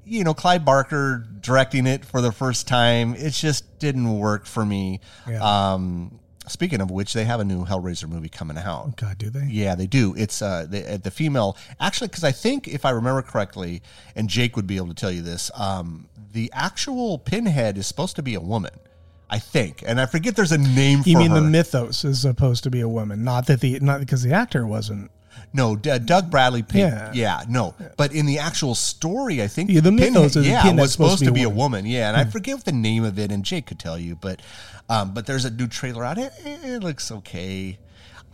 [0.05, 4.65] you know, Clive Barker directing it for the first time, it just didn't work for
[4.65, 4.99] me.
[5.27, 5.41] Yeah.
[5.73, 8.95] Um, speaking of which, they have a new Hellraiser movie coming out.
[8.97, 9.47] God, do they?
[9.49, 10.13] Yeah, they do.
[10.17, 13.81] It's uh the, uh, the female actually because I think if I remember correctly,
[14.15, 18.15] and Jake would be able to tell you this, um, the actual Pinhead is supposed
[18.17, 18.71] to be a woman.
[19.27, 21.39] I think, and I forget there's a name for You mean her.
[21.41, 24.67] the mythos is supposed to be a woman, not that the not because the actor
[24.67, 25.09] wasn't.
[25.53, 26.63] No, D- Doug Bradley.
[26.63, 27.11] Pin- Yeah.
[27.13, 30.91] yeah, no, but in the actual story, I think Yeah, the mythos Pinhead, yeah, was
[30.91, 31.57] supposed to be a woman.
[31.57, 31.85] woman.
[31.85, 34.41] Yeah, and I forget what the name of it, and Jake could tell you, but
[34.89, 36.17] um, but there's a new trailer out.
[36.17, 37.77] It, it looks okay.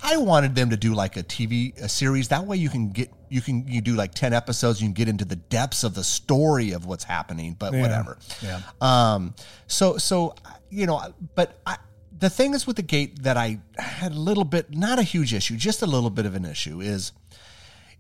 [0.04, 2.30] I wanted them to do like a TV a series.
[2.30, 4.82] That way you can get you can you do like ten episodes.
[4.82, 7.56] You can get into the depths of the story of what's happening.
[7.58, 7.82] But Yeah.
[7.82, 8.18] whatever.
[8.42, 8.62] Yeah.
[8.82, 9.36] Um.
[9.68, 10.34] So so
[10.72, 11.78] you know, but I.
[12.22, 15.34] The thing is with the gate that I had a little bit, not a huge
[15.34, 17.12] issue, just a little bit of an issue is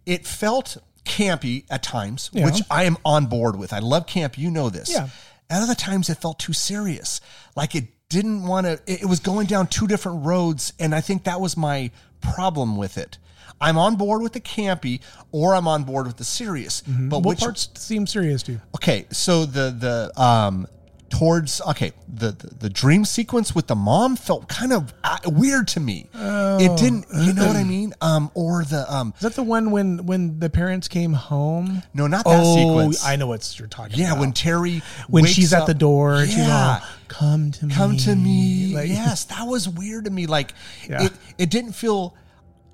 [0.06, 2.46] it felt campy at times, Yeah.
[2.46, 3.74] which I am on board with.
[3.74, 4.38] I love camp.
[4.38, 4.90] You know this.
[4.90, 5.10] Yeah.
[5.50, 7.20] At other times, it felt too serious.
[7.56, 10.72] Like it didn't want to, it, was going down two different roads.
[10.80, 13.18] And I think that was my problem with it.
[13.60, 16.82] I'm on board with the campy or I'm on board with the serious.
[16.82, 17.10] But Mm-hmm.
[17.10, 18.62] What which parts seem serious to you?
[18.76, 20.68] okay so the the um
[21.12, 25.68] towards okay the, the the dream sequence with the mom felt kind of uh, weird
[25.70, 26.08] to me.
[26.14, 27.94] It didn't you know what i mean?
[28.02, 31.84] Um or the um Is that the one when when the parents came home?
[31.94, 33.06] no not that oh, sequence.
[33.06, 34.22] I know what you're talking yeah about.
[34.22, 36.80] when terry when she's at the door she's yeah.
[36.82, 38.74] All, "Come to me, come to me.
[38.76, 40.26] Like, yes that was weird to me.
[40.28, 40.54] Like
[40.90, 41.06] Yeah.
[41.06, 42.16] it it didn't feel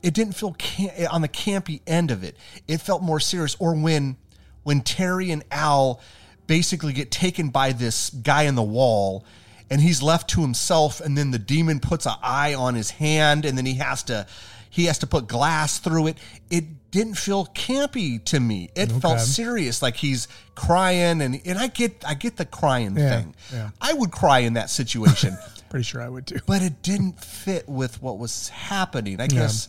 [0.04, 2.38] it didn't feel cam- on the campy end of it.
[2.68, 3.56] It felt more serious.
[3.60, 4.16] Or when
[4.64, 6.02] when terry and al
[6.48, 9.26] basically get taken by this guy in the wall
[9.70, 13.46] and he's left to himself and then the demon puts an eye on his hand
[13.46, 14.26] and then he has to
[14.70, 16.18] he has to put glass through it
[16.50, 21.68] it didn't feel campy to me it felt serious like he's crying and and i
[21.68, 23.70] get i get the crying Yeah, thing yeah.
[23.82, 25.38] I would cry in that situation,
[25.70, 26.40] Pretty sure I would too.
[26.46, 29.20] but it didn't fit with what was happening.
[29.20, 29.68] I guess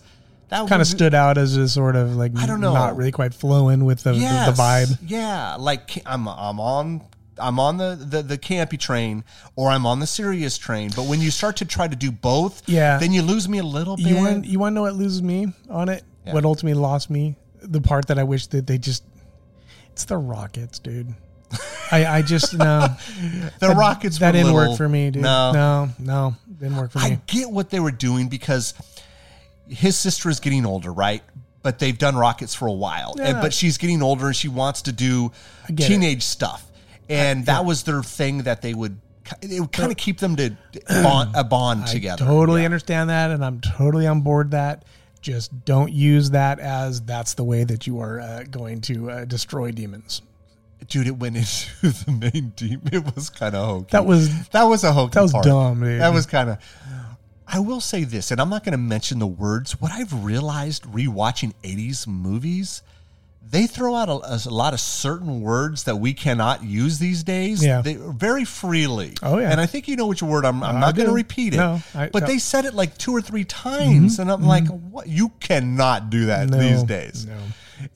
[0.49, 2.73] that Kind of stood out as a sort of like I don't know.
[2.75, 4.99] not really quite flowing with the, the- Yes, the vibe.
[5.07, 7.03] Yeah, like I'm I'm on
[7.41, 9.25] I'm on the, the the campy train
[9.57, 10.91] or I'm on the serious train.
[10.97, 12.99] But when you start to try to do both, Yeah.
[12.99, 14.07] then you lose me a little bit.
[14.07, 16.03] You want you want to know what loses me on it?
[16.25, 17.37] What ultimately lost me?
[17.63, 19.03] The part that I wish that they just
[19.93, 21.15] it's the rockets, dude.
[21.93, 22.89] I I just no
[23.61, 25.23] the Rockets that didn't little- work for me, dude.
[25.23, 27.05] No, no, no, didn't work for me.
[27.05, 28.75] I get what they were doing because
[29.69, 31.23] his sister is getting older, right?
[31.63, 34.83] But they've done rockets for a while, and, but she's getting older and she wants
[34.83, 35.33] to do
[35.75, 35.89] get it.
[35.89, 36.71] teenage stuff,
[37.09, 39.01] and that was their thing that they would.
[39.43, 40.57] It would kind of keep them to
[40.89, 42.25] bond, a bond together.
[42.25, 44.85] Totally understand that, and I'm totally on board that.
[45.21, 49.25] Just don't use that as that's the way that you are uh, going to uh,
[49.25, 50.23] destroy demons.
[50.87, 51.09] dude.
[51.09, 51.37] It went
[51.83, 52.83] into the main team.
[52.93, 53.89] It was kind of hokey.
[53.91, 55.15] That was that was a hokey.
[55.15, 55.45] that was part.
[55.45, 56.01] dumb, dude.
[56.01, 56.59] That was kind of.
[57.51, 59.81] I will say this, and I'm not going to mention the words.
[59.81, 62.83] What I've realized rewatching 80s movies,
[63.51, 67.65] they throw out a, a lot of certain words that we cannot use these days.
[67.65, 67.81] Yeah.
[67.81, 69.15] They, very freely.
[69.23, 69.51] Oh, yeah.
[69.51, 70.63] And I think you know which word I'm.
[70.63, 71.57] I'm not going to repeat it.
[71.57, 72.27] No, I- but no.
[72.27, 75.07] they said it like two or three times, and I'm like, what?
[75.09, 77.27] You cannot do that No, these days.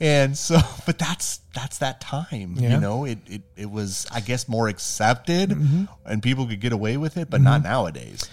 [0.00, 2.54] And so, but that's that's that time.
[2.56, 2.74] Yeah.
[2.74, 5.84] You know, it, it it was I guess more accepted, Mm-hmm.
[6.06, 8.30] and people could get away with it, but not nowadays.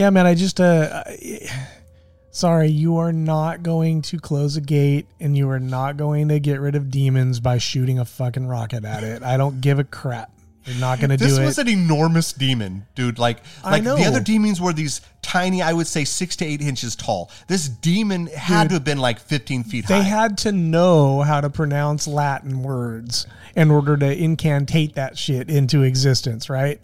[0.00, 1.46] Yeah, man, I just uh I-
[2.30, 6.40] sorry, you are not going to close a gate and you are not going to
[6.40, 9.22] get rid of demons by shooting a fucking rocket at it.
[9.22, 10.32] I don't give a crap.
[10.64, 11.44] You're not going to This do it.
[11.44, 13.18] This was an enormous demon, dude.
[13.18, 16.96] Like, like the other demons were these tiny, I would say six to eight inches
[16.96, 17.30] tall.
[17.46, 20.02] This demon had to have been like 15 feet they high.
[20.02, 25.82] had to know how to pronounce Latin words in order to incantate that shit into
[25.82, 26.80] existence, right?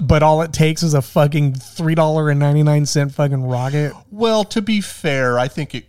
[0.00, 3.92] But all it takes is a fucking three dollar and ninety nine cent fucking rocket.
[4.10, 5.86] well, to be fair, I think it.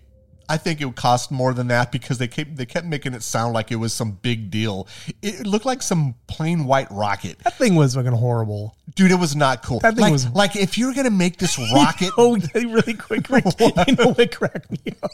[0.50, 3.24] I think it would cost more than that because they kept they kept making it
[3.24, 4.90] sound like it was some big deal.
[5.22, 8.76] It looked like some plain white rocket, That thing was fucking horrible.
[8.94, 9.12] dude.
[9.12, 9.80] It was not cool.
[9.80, 13.46] That thing like, was- like if you're gonna make this rocket, Oh, really quick, Rick.
[13.58, 15.12] you know what cracked me up?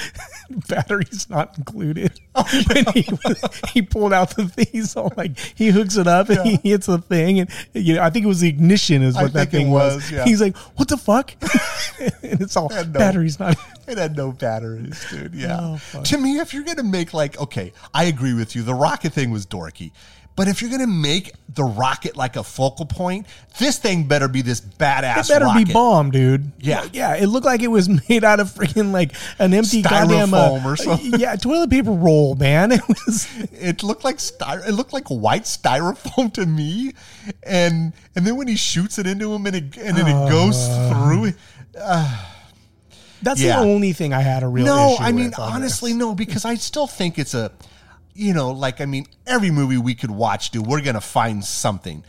[0.68, 2.20] Batteries not included.
[2.38, 3.08] Oh, When he,
[3.72, 6.84] he pulled out the thing, he's all like he hooks it up and he hits
[6.84, 9.50] the thing, and you know I think it was the ignition is I what that
[9.50, 9.94] thing was.
[9.96, 10.24] was, yeah.
[10.24, 11.32] He's like, "What the fuck?"
[12.22, 13.56] and it's all Had no- batteries not.
[13.88, 15.32] It had no batteries, dude.
[15.34, 15.78] Yeah.
[15.94, 18.62] Oh, to me, if you're gonna make like, okay, I agree with you.
[18.62, 19.92] The rocket thing was dorky,
[20.36, 23.26] but if you're gonna make the rocket like a focal point,
[23.58, 25.24] this thing better be this badass.
[25.24, 25.66] It better rocket.
[25.66, 26.52] be bomb, dude.
[26.60, 26.86] Yeah.
[26.92, 27.14] yeah.
[27.16, 30.64] It looked like it was made out of freaking like an empty goddamn uh, Styrofoam
[30.66, 31.18] or something.
[31.18, 32.72] Yeah, toilet paper roll, man.
[32.76, 33.26] It was.
[33.52, 36.92] It looked like styro- It looked like white styrofoam to me,
[37.42, 40.56] and and then when he shoots it into him and it and then it goes
[40.68, 40.90] Uh.
[40.92, 41.24] through.
[41.26, 41.36] it.
[43.22, 43.56] That's Yeah.
[43.60, 44.66] the only thing I had a real.
[44.66, 45.98] No, I mean honestly, this.
[45.98, 47.50] no, because I still think it's a,
[48.16, 52.04] you know, like I mean, every movie we could watch, dude, we're gonna find something.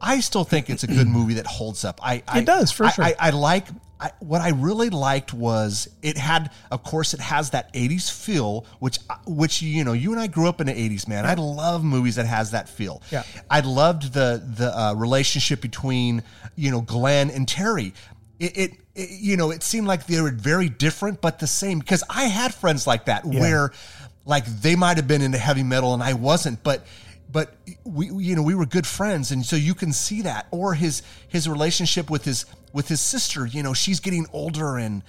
[0.00, 2.00] I still think it's a good movie that holds up.
[2.02, 3.04] I, I It does, for I, sure.
[3.04, 3.66] I, I like.
[4.00, 8.64] I, what I really liked was it had, of course, it has that '80s feel,
[8.78, 11.26] which, which you know, you and I grew up in the '80s, man.
[11.26, 13.02] I love movies that has that feel.
[13.10, 13.24] Yeah.
[13.50, 16.22] I loved the the uh, relationship between
[16.54, 17.92] you know Glenn and Terry.
[18.38, 21.78] it, it, it you know it seemed like they were very different but the same
[21.80, 23.72] because i had friends like that where
[24.28, 26.86] like they might have been into heavy metal and i wasn't but
[27.32, 29.32] but we you know we were good friends.
[29.32, 30.46] And so you can see that.
[30.50, 35.02] Or his his relationship with his with his sister you know she's getting older and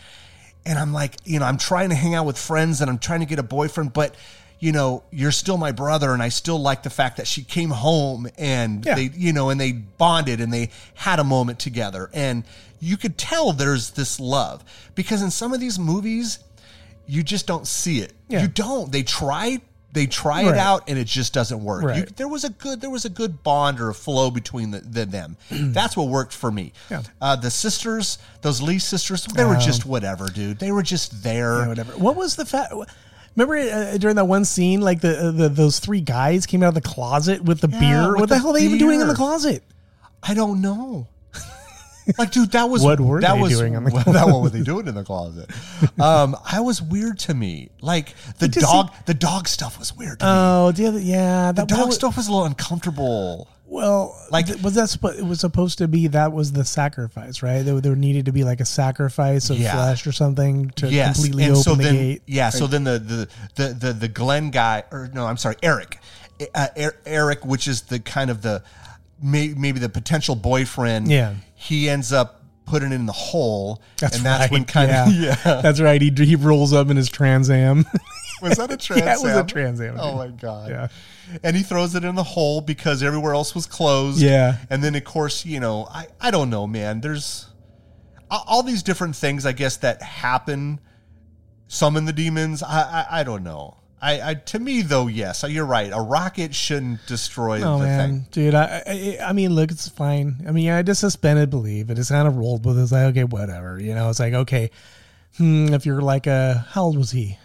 [0.65, 3.21] and i'm like you know i'm trying to hang out with friends and i'm trying
[3.21, 4.15] to get a boyfriend but
[4.59, 7.69] you know you're still my brother and i still like the fact that she came
[7.69, 8.95] home and Yeah.
[8.95, 12.09] they you know and they bonded and they had a moment together.
[12.13, 12.43] And
[12.81, 14.63] you could tell there's this love
[14.95, 16.39] because in some of these movies
[17.09, 18.41] you just don't see it Yeah.
[18.43, 19.59] you don't they try
[19.91, 21.97] they try it out and it just doesn't work Right.
[21.97, 24.81] You- there was a good there was a good bond or a flow between the,
[24.81, 27.01] the them that's what worked for me Yeah.
[27.19, 31.61] uh, the sisters those lee sisters they were just whatever dude they were just there
[31.61, 31.91] Yeah, whatever.
[31.93, 32.73] What was the fact?
[33.35, 36.73] Remember uh, during that one scene, like the, the those three guys came out of
[36.73, 38.11] the closet with the Yeah, beer.
[38.11, 39.63] with What the, the hell are they even doing in the closet?
[40.21, 41.07] I don't know.
[42.17, 44.13] Like, dude, that was What were that they was, doing in the closet?
[44.13, 45.49] that what were they doing in the closet?
[45.99, 47.69] Um, I was weird to me.
[47.81, 50.31] Like the It just dog, the dog stuff was weird to me.
[50.33, 53.47] Oh, the other, yeah, The that dog was, stuff was a little uncomfortable.
[53.65, 57.43] Well, Like- like was that suppo- it was supposed to be that was the sacrifice,
[57.43, 57.61] right?
[57.63, 59.73] There, there needed to be like a sacrifice of Yeah.
[59.73, 62.21] flesh or something to yes, completely and open so the then, gate.
[62.25, 62.49] yeah.
[62.49, 63.27] So then the, the
[63.63, 65.99] the the the Glenn guy, or no, I'm sorry, Eric,
[66.55, 68.63] uh, Er- Eric, which is the kind of the
[69.21, 71.09] may, maybe the potential boyfriend.
[71.09, 71.35] Yeah.
[71.55, 74.51] he ends up putting it in the hole, That's and that's right.
[74.51, 75.07] when kind yeah.
[75.07, 75.13] of
[75.45, 75.61] yeah.
[75.61, 76.01] That's right.
[76.01, 77.85] He he rolls up in his Trans Am.
[78.41, 79.99] Was that a Trans yeah, it was a Trans Am.
[79.99, 80.69] Oh my god.
[80.69, 80.87] Yeah.
[81.43, 84.21] And he throws it in the hole because everywhere else was closed.
[84.21, 84.57] Yeah.
[84.69, 87.01] And then of course, you know, I I don't know, man.
[87.01, 87.47] There's
[88.31, 90.79] all these different things I guess that happen
[91.67, 92.63] summon the demons.
[92.63, 93.75] I I, I don't know.
[94.01, 95.91] I, I to me though, yes, you're right.
[95.93, 98.25] A rocket shouldn't destroy Oh the man, thing.
[98.31, 98.55] dude.
[98.55, 100.43] I, I I mean, look, it's fine.
[100.47, 101.89] I mean, yeah, I just suspended belief.
[101.89, 102.81] I just kind of rolled with it.
[102.83, 103.79] It's like, okay, whatever.
[103.79, 104.71] You know, it's like, okay,
[105.37, 107.37] hmm, if you're like a, how old was he?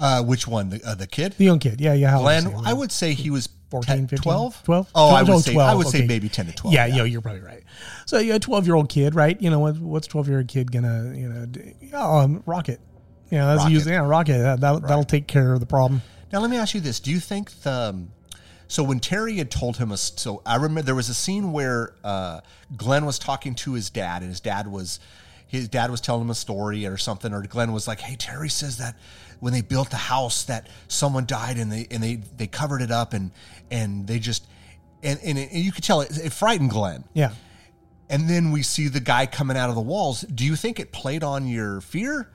[0.00, 0.68] Uh, which one?
[0.70, 1.32] The uh, the kid?
[1.38, 1.80] The young kid.
[1.80, 2.10] Yeah, yeah.
[2.10, 2.54] How Glenn.
[2.64, 4.62] I would say he was 14, 10, 15, 12?
[4.64, 4.90] 12?
[4.94, 6.72] Oh, I would No, say I 12, would say maybe 10 to 12.
[6.74, 7.64] Yeah, yeah, you're probably right.
[8.06, 9.40] So you're a 12 year old kid, right?
[9.42, 9.76] You know what?
[9.78, 11.72] What's 12 year old kid gonna, you know, do?
[11.94, 12.80] Oh, um, rocket.
[13.30, 13.72] Yeah, that's Rocket.
[13.72, 14.38] usually yeah, rocket.
[14.38, 16.02] That, that'll, that'll take care of the problem.
[16.32, 18.10] Now let me ask you this: Do you think the um,
[18.68, 21.94] so when Terry had told him a so I remember there was a scene where
[22.04, 22.40] uh,
[22.76, 25.00] Glenn was talking to his dad, and his dad was
[25.46, 28.50] his dad was telling him a story or something, or Glenn was like, "Hey, Terry
[28.50, 28.96] says that
[29.40, 32.90] when they built the house that someone died and they and they they covered it
[32.90, 33.30] up and
[33.70, 34.46] and they just
[35.02, 37.32] and and, it, and you could tell it, it frightened Glenn." Yeah.
[38.10, 40.22] and then we see the guy coming out of the walls.
[40.22, 42.30] Do you think it played on your fear?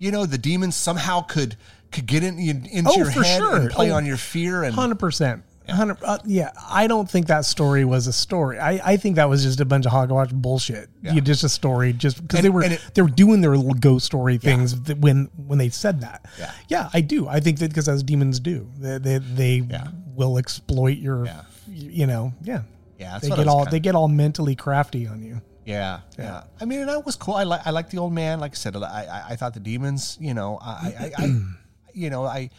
[0.00, 1.56] You know, the demons somehow could
[1.92, 3.56] could get in, in- into Oh, your head sure.
[3.56, 4.64] and play Oh, on your fear.
[4.64, 5.44] And Hundred percent.
[5.68, 5.98] Hundred.
[6.02, 8.58] Uh, yeah, I don't think that story was a story.
[8.58, 10.88] I, I think that was just a bunch of hogwash bullshit.
[11.00, 11.12] Yeah.
[11.12, 14.04] You just a story, just because they were it- they were doing their little ghost
[14.06, 16.26] story things that when when they said that.
[16.38, 16.50] Yeah.
[16.68, 17.28] yeah, I do.
[17.28, 19.88] I think that because as demons do, they they, they Yeah.
[20.16, 21.42] will exploit your, Yeah.
[21.68, 22.62] you know, yeah,
[22.98, 25.40] Yeah, that's they get all they get all mentally crafty on you.
[25.64, 27.34] Yeah, yeah, I mean, and that was cool.
[27.34, 28.40] I like I like the old man.
[28.40, 30.16] Like I said, I I, I thought the demons.
[30.20, 31.36] You know, I I, I, I
[31.94, 32.50] you know I,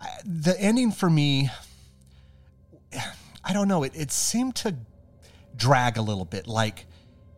[0.00, 1.50] I the ending for me.
[3.44, 3.82] I don't know.
[3.82, 4.76] It it seemed to
[5.56, 6.46] drag a little bit.
[6.46, 6.86] Like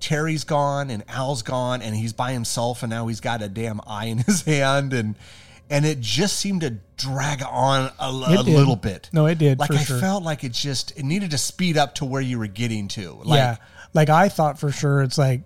[0.01, 3.81] Terry's gone and Al's gone and he's by himself and now he's got a damn
[3.87, 5.17] eye in his hand and
[5.71, 9.11] and it just seemed to drag on a, a little bit.
[9.13, 9.99] No, it did, Like I sure.
[9.99, 13.13] felt like it just it needed to speed up to where you were getting to.
[13.25, 13.57] Like, yeah,
[13.95, 15.03] like I thought for sure.
[15.03, 15.43] It's like,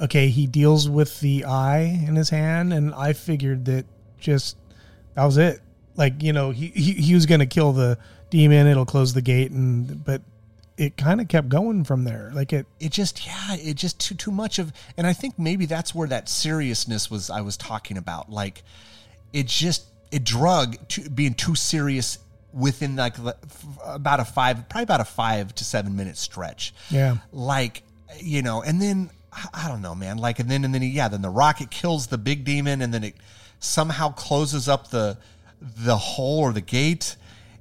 [0.00, 3.86] okay, he deals with the eye in his hand, and I figured that
[4.18, 4.56] just
[5.14, 5.60] that was it.
[5.96, 7.98] Like you know, he he, he was gonna kill the
[8.30, 8.66] demon.
[8.66, 10.22] It'll close the gate, and but
[10.76, 12.32] it kind of kept going from there.
[12.34, 12.66] Like it.
[12.80, 16.08] it just yeah it just too too much of and i think maybe that's where
[16.08, 18.64] that seriousness was i was talking about like
[19.34, 22.18] it just it drug to being too serious
[22.54, 23.16] within like
[23.84, 27.16] about a five probably about a five to seven minute stretch Yeah.
[27.32, 27.82] like
[28.20, 31.08] you know and then I- i don't know man like and then and then yeah
[31.08, 33.16] then the rocket kills the big demon and then it
[33.58, 35.18] somehow closes up the
[35.60, 37.16] the hole or the gate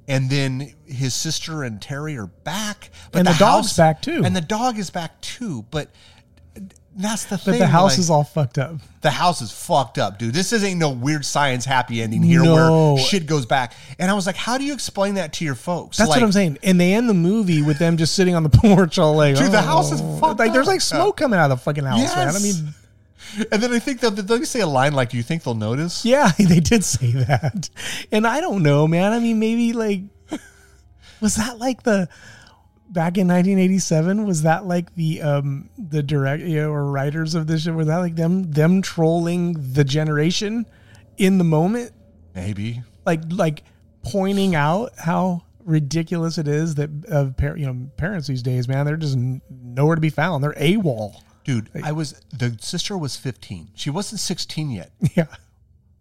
[0.08, 4.22] and then his sister and terry are back And the dog's back, too.
[4.24, 5.90] and the dog is back too but
[6.96, 8.76] that's the But thing the house like, is all fucked up.
[9.02, 10.34] the house is fucked up, dude.
[10.34, 12.94] This isn't no weird science happy ending here No.
[12.94, 13.74] where shit goes back.
[14.00, 15.98] And I was like, how do you explain that to your folks?
[15.98, 16.60] That's like, what I'm saying.
[16.64, 19.52] And they end the movie with them just sitting on the porch, all like, Dude,
[19.52, 19.62] the oh.
[19.62, 22.36] house is fucked like there's like smoke coming out of the fucking house, man.
[22.36, 22.74] I mean,
[23.52, 26.06] And then I think that you say a line like, "Do you think they'll notice?"
[26.06, 27.70] Yeah, they did say that.
[28.12, 29.12] And I don't know, man.
[29.12, 30.02] I mean, maybe like
[31.22, 32.10] was that like the
[32.94, 37.48] back in 1987 was that like the um the direct you know, or writers of
[37.48, 40.66] this show was that like them them trolling the generation
[41.18, 41.92] in the moment
[42.36, 42.84] Maybe.
[43.06, 43.64] like like
[44.04, 48.86] pointing out how ridiculous it is that of par- you know parents these days man
[48.86, 53.72] they're just nowhere to be found they're AWOL Dude, I was the sister was 15.
[53.76, 54.92] She wasn't 16 yet.
[55.16, 55.26] yeah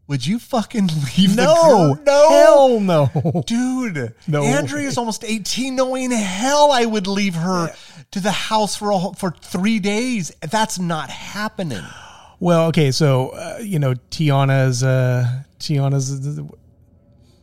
[0.09, 1.98] Would you fucking leave no the girl?
[2.05, 2.28] No.
[2.30, 5.76] hell no Dude, No Andrea is almost 18.
[5.76, 7.70] No way in hell I would leave her
[8.11, 10.32] to the house for a, for 3 days.
[10.40, 11.82] That's not happening.
[12.40, 16.11] Well, okay, so uh, you know Tiana's uh Tiana's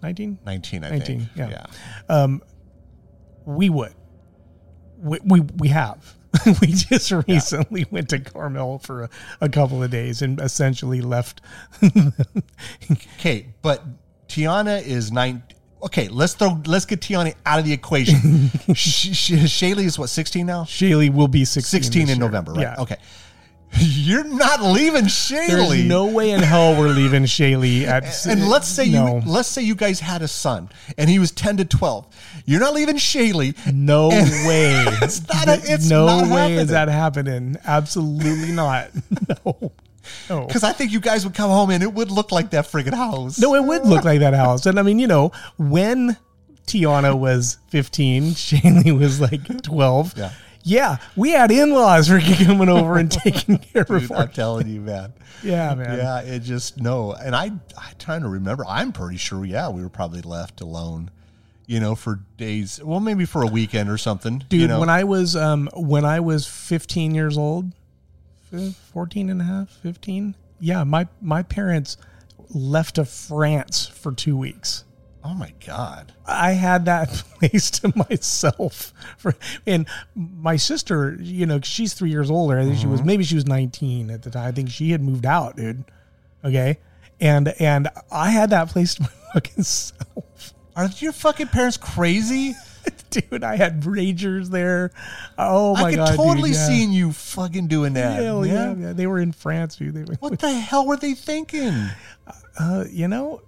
[0.03, 1.29] 19 19, I 19, think.
[1.37, 2.27] yeah.
[3.45, 3.93] we would
[5.01, 6.15] we we, we have
[6.61, 9.09] we just recently went to Carmel for a,
[9.41, 11.41] a couple of days and essentially left
[13.19, 13.83] Okay, but
[14.27, 15.43] Tiana is nine.
[15.83, 18.49] Okay, let's throw let's get Tiana out of the equation.
[18.73, 20.63] Sh- Sh- Shaylee is what 16 now.
[20.63, 22.17] Shaylee will be 16, 16 in year.
[22.17, 22.61] November, right?
[22.61, 22.75] Yeah.
[22.79, 22.97] Okay.
[23.79, 25.47] You're not leaving Shaylee.
[25.69, 29.17] There's no way in hell we're leaving Shaylee at and let's eh, say no.
[29.17, 32.05] you let's say you guys had a son and he was 10 to 12.
[32.45, 33.55] You're not leaving Shaylee.
[33.73, 34.83] no And- way.
[35.01, 36.59] It's not a- it's no not way happening.
[36.59, 37.57] is that happening.
[37.65, 38.89] Absolutely not.
[39.45, 39.71] No.
[40.29, 40.47] No.
[40.47, 42.95] Because I think you guys would come home and it would look like that friggin'
[42.95, 43.37] house.
[43.37, 44.65] No, it would look like that house.
[44.65, 46.17] And I mean, you know, when
[46.65, 50.17] Tiana was 15, Shaylee was like 12.
[50.17, 50.31] Yeah.
[50.63, 54.15] Yeah, we had in laws for coming over and taking care of Dude, her.
[54.15, 55.13] I'm telling you, man.
[55.41, 55.97] Yeah, man.
[55.97, 57.13] Yeah, it just no.
[57.13, 58.65] And I I'm trying to remember.
[58.67, 59.45] I'm pretty sure.
[59.45, 61.11] Yeah, we were probably left alone.
[61.65, 62.81] You know, for days.
[62.83, 64.43] Well, maybe for a weekend or something.
[64.49, 64.79] Dude, you know?
[64.79, 67.71] when I was um when I was 15 years old,
[68.91, 70.35] 14 and a half, 15.
[70.59, 71.97] Yeah, my my parents
[72.49, 74.83] left to France for 2 weeks.
[75.23, 76.13] Oh my god.
[76.25, 77.09] I had that
[77.39, 79.35] place to myself for,
[79.67, 82.57] and my sister, you know, she's three years older.
[82.59, 82.91] I think she Mm-hmm.
[82.91, 84.47] was, maybe she was 19 at the time.
[84.47, 85.83] I think she had moved out, dude.
[86.43, 86.77] Okay.
[87.19, 90.53] And, and I had that place to my fucking self.
[90.75, 92.53] Are your fucking parents crazy?
[93.09, 94.91] Dude, I had ragers there.
[95.37, 95.99] Oh my god.
[96.09, 96.23] I could God.
[96.25, 96.67] totally dude, yeah.
[96.67, 98.21] see you fucking doing that.
[98.21, 98.81] Hell yeah, man.
[98.81, 98.93] yeah.
[98.93, 99.95] They were in France, dude.
[99.95, 101.73] They were, What the hell were they thinking?
[102.59, 103.41] uh, you know,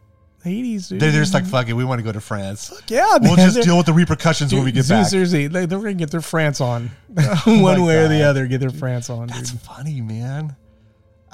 [0.43, 0.99] 80s, dude.
[0.99, 2.71] They're just like, fuck it, we want to go to France.
[2.87, 3.45] yeah, We'll man.
[3.45, 5.07] just They're- deal with the repercussions when we get Dude, back.
[5.07, 6.91] Seriously, they, they're going to get their France on.
[7.45, 9.37] One oh way or the other, get their France on, dude.
[9.37, 10.55] That's funny, man.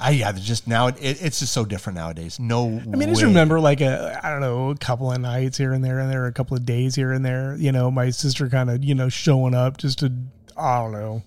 [0.00, 2.38] I yeah, they're just now it, it, it's just so different nowadays.
[2.38, 5.58] No, I mean, I just remember like a I don't know a couple of nights
[5.58, 7.56] here and there and there, a couple of days here and there.
[7.56, 10.12] You know, my sister kind of you know showing up just to
[10.56, 11.24] I don't know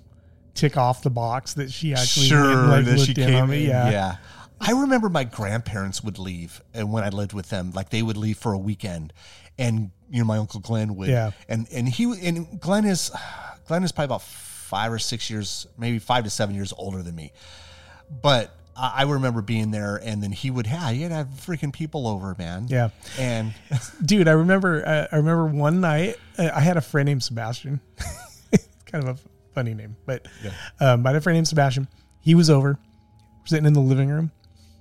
[0.54, 3.64] tick off the box that she actually sure like, that she in came me.
[3.66, 3.70] in.
[3.72, 3.90] Yeah.
[3.90, 4.16] yeah.
[4.62, 8.18] I remember my grandparents would leave, and when I lived with them, like they would
[8.18, 9.12] leave for a weekend,
[9.58, 11.32] and you know my uncle Glenn would, Yeah.
[11.50, 13.12] and and he and Glenn is
[13.68, 17.16] Glenn is probably about five or six years, maybe five to seven years older than
[17.16, 17.34] me,
[18.22, 18.56] but.
[18.78, 22.34] I I remember being there, and then he would, yeah, he'd have freaking people over,
[22.40, 22.68] man.
[22.70, 22.90] Yeah.
[23.20, 23.54] and
[24.06, 24.30] dude.
[24.30, 27.82] I remember uh, I remember one night uh, I had a friend named Sebastian.
[28.86, 30.26] kind of a funny name, but
[30.80, 31.90] um, I had a friend named Sebastian.
[32.22, 32.80] He was over,
[33.44, 34.32] sitting in the living room,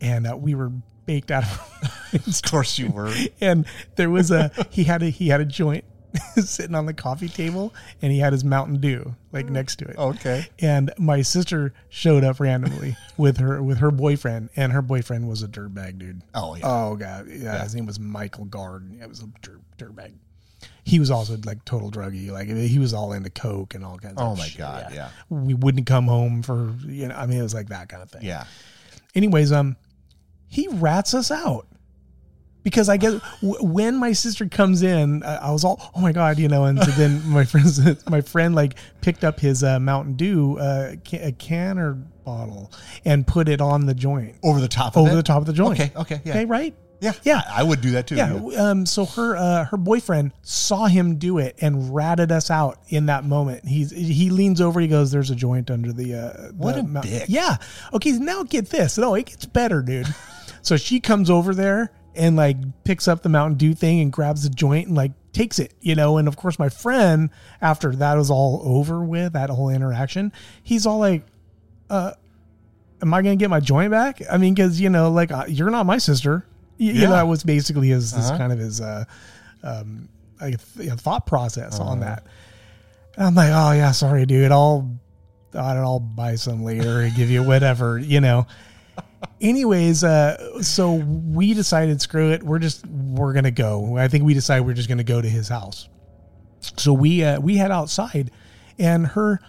[0.01, 0.70] and uh, we were
[1.07, 2.09] baked out of.
[2.26, 3.12] of course you were.
[3.40, 5.84] and there was a he had a he had a joint
[6.42, 7.72] sitting on the coffee table
[8.03, 10.48] and he had his mountain dew like next to it Okay.
[10.59, 15.44] and my sister showed up randomly with her with her boyfriend and her boyfriend was
[15.44, 16.62] a dirtbag dude Oh yeah.
[16.64, 20.14] oh god yeah, his name was michael gard it was a dirt, dirtbag
[20.82, 24.14] he was also like total druggy like he was all into coke and all kinds
[24.18, 25.11] Oh of Oh my shit, God, yeah.
[25.28, 28.11] we wouldn't come home for you know i mean it was like that kind of
[28.11, 28.46] thing yeah.
[29.14, 29.76] anyways, um,
[30.51, 31.66] he rats us out
[32.62, 36.48] because I guess when my sister comes in, I was all, oh my god, you
[36.48, 37.80] know, and so then my friends,
[38.11, 42.72] my friend like picked up his uh, Mountain Dew, uh, a can or bottle,
[43.05, 45.16] and put it on the joint Over the top of over it?
[45.16, 45.80] the top of the joint.
[45.80, 46.32] Okay, okay, yeah.
[46.32, 46.74] okay, right.
[47.01, 47.12] Yeah.
[47.22, 47.40] Yeah.
[47.51, 48.16] I, would do that too.
[48.16, 48.34] Yeah.
[48.59, 48.84] Um.
[48.84, 53.24] So her uh, her boyfriend saw him do it and ratted us out in that
[53.24, 53.64] moment.
[53.64, 54.80] He's he leans over.
[54.80, 57.24] He goes, "There's a joint under the." Uh, What the a mount-" dick.
[57.28, 57.57] Yeah.
[57.94, 58.12] Okay.
[58.12, 58.98] Now get this.
[58.98, 60.14] No, it gets better, dude.
[60.63, 64.43] so she comes over there and like picks up the Mountain Dew thing and grabs
[64.43, 66.19] the joint and like takes it, you know.
[66.19, 67.31] And of course, my friend,
[67.63, 70.33] after that was all over with that whole interaction,
[70.63, 71.25] he's all like,
[71.89, 72.13] "Uh,
[73.01, 74.21] am I gonna get my joint back?
[74.31, 76.47] I mean, because you know, like uh, you're not my sister.
[76.79, 77.17] You, you know, Yeah.
[77.17, 78.37] that was basically his, Uh-huh.
[78.39, 79.05] kind of his uh,
[79.63, 80.09] um,
[80.41, 81.91] like, th- thought process Uh-huh.
[81.91, 82.25] on that.
[83.17, 84.51] And I'm like, oh yeah, sorry, dude.
[84.51, 84.91] I'll
[85.53, 88.47] I don't know, I'll buy some later and give you whatever, you know.
[89.41, 92.43] Anyways, uh, so we decided, screw it.
[92.43, 93.97] We're just we're gonna go.
[93.97, 95.89] I think we decided we're just gonna go to his house.
[96.77, 98.31] So we uh, we head outside,
[98.79, 99.41] and her,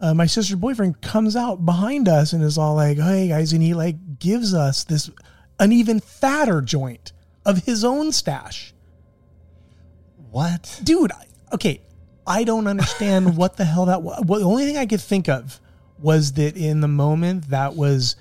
[0.00, 3.62] uh, my sister's boyfriend comes out behind us and is all like, "Hey guys," and
[3.62, 5.10] he like gives us this
[5.58, 7.12] an even fatter joint
[7.46, 8.74] of his own stash,
[10.30, 10.80] What?
[10.84, 11.12] dude.
[11.12, 11.80] I- Okay,
[12.26, 14.22] I don't understand what the hell that was.
[14.26, 15.58] Well, the only thing I could think of
[15.98, 18.16] was that in the moment that was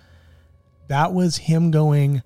[0.87, 2.21] that was him going,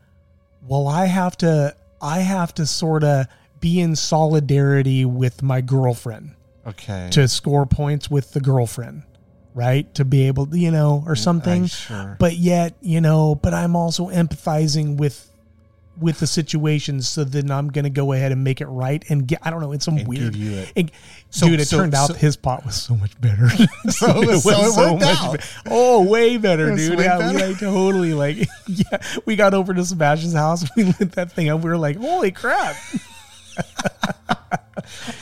[0.68, 3.28] "Well, I have to, I have to sort of."
[3.60, 6.32] Be in solidarity with my girlfriend
[6.66, 7.10] Okay.
[7.12, 9.04] to score points with the girlfriend,
[9.54, 9.94] right?
[9.94, 11.68] To be able, to, you know, or something.
[11.68, 12.16] sure.
[12.18, 15.30] But yet, you know, but I'm also empathizing with
[16.00, 19.28] with the situation, so then I'm going to go ahead and make it right and
[19.28, 19.40] get.
[19.44, 19.72] I don't know.
[19.72, 20.34] It's some And weird.
[20.34, 20.72] give you it.
[20.76, 20.92] it-
[21.30, 23.48] So- dude, it so- turned out so- his pot was so much better.
[23.90, 25.40] So it was- so it worked out.
[25.68, 26.98] oh, way better, dude.
[26.98, 28.38] way Yeah, we like totally like.
[28.68, 30.66] Yeah, we got over to Sebastian's house.
[30.76, 31.62] We lit that thing up.
[31.62, 32.76] We were like, holy crap.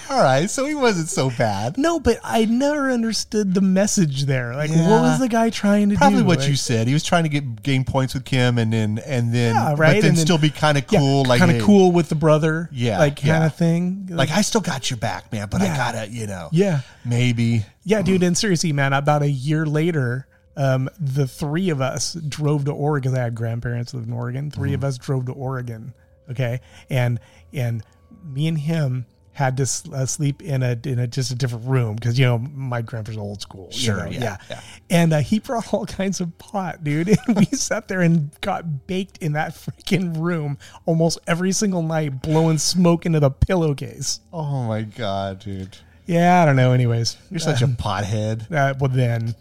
[0.09, 0.49] All right.
[0.49, 1.77] So he wasn't so bad.
[1.77, 4.55] No, but I never understood the message there.
[4.55, 6.25] Like, what was the guy trying to Probably do?
[6.25, 6.87] what Like, you said.
[6.87, 9.79] He was trying to get gain points with Kim, and then and then, Yeah, but
[9.79, 11.91] right, then and then- still be kind of yeah, cool, like kind of hey, cool
[11.91, 13.45] with the brother, Yeah, like kind yeah.
[13.45, 14.07] of thing.
[14.11, 17.65] Like I still got your back, man, but I gotta, you know, yeah, maybe.
[17.83, 18.23] yeah, dude.
[18.23, 23.15] And seriously, man, about a year later, um, the three of us drove to Oregon.
[23.15, 24.51] I had grandparents live in Oregon.
[24.51, 24.75] 3 Mm-hmm.
[24.75, 25.93] of us drove to Oregon.
[26.29, 27.19] Okay, and
[27.53, 27.81] and
[28.23, 29.05] me and him
[29.39, 29.63] had to
[29.93, 33.17] uh, sleep in a in a just a different room because you know my grandpa's
[33.17, 33.69] old school.
[33.71, 34.61] you Sure, know, yeah, yeah.
[34.89, 37.07] And uh, he brought all kinds of pot, dude.
[37.07, 42.21] And we sat there and got baked in that freaking room almost every single night,
[42.21, 44.19] blowing smoke into the pillowcase.
[44.33, 46.73] Oh my god, dude, Yeah, I don't know.
[46.73, 48.51] Anyways, you're such a pothead.
[48.51, 49.35] uh, well then,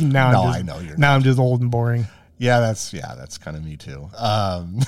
[0.00, 2.06] now No, I'm just, I know you're now I'm just old and boring.
[2.38, 4.08] Yeah, that's yeah, that's kind of me too.
[4.16, 4.78] Um,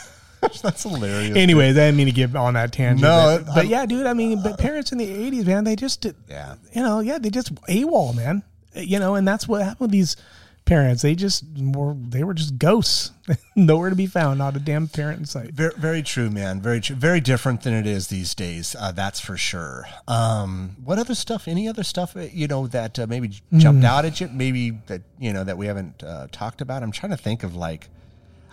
[0.63, 1.37] that's hilarious.
[1.37, 3.03] Anyways, I didn't mean to get on that tangent.
[3.03, 4.07] No, but, but yeah, dude.
[4.07, 6.17] I mean, but parents in the '80s, man, they just did.
[6.29, 6.55] Yeah.
[6.73, 8.43] you know, yeah, they just AWOL, man.
[8.75, 10.17] You know, and that's what happened with these
[10.65, 11.03] parents.
[11.03, 13.13] They just were they were just ghosts,
[13.57, 15.53] nowhere to be found, not a damn parent in sight.
[15.53, 16.61] Very, very true, man.
[16.61, 16.97] Very true.
[16.97, 18.75] Very different than it is these days.
[18.79, 19.87] Uh, that's for sure.
[20.09, 21.47] Um, what other stuff?
[21.47, 22.17] Any other stuff?
[22.17, 24.29] uh, You know that uh, maybe jumped out at you?
[24.33, 26.83] Maybe that you know that we haven't uh, talked about.
[26.83, 27.89] I'm trying to think of like.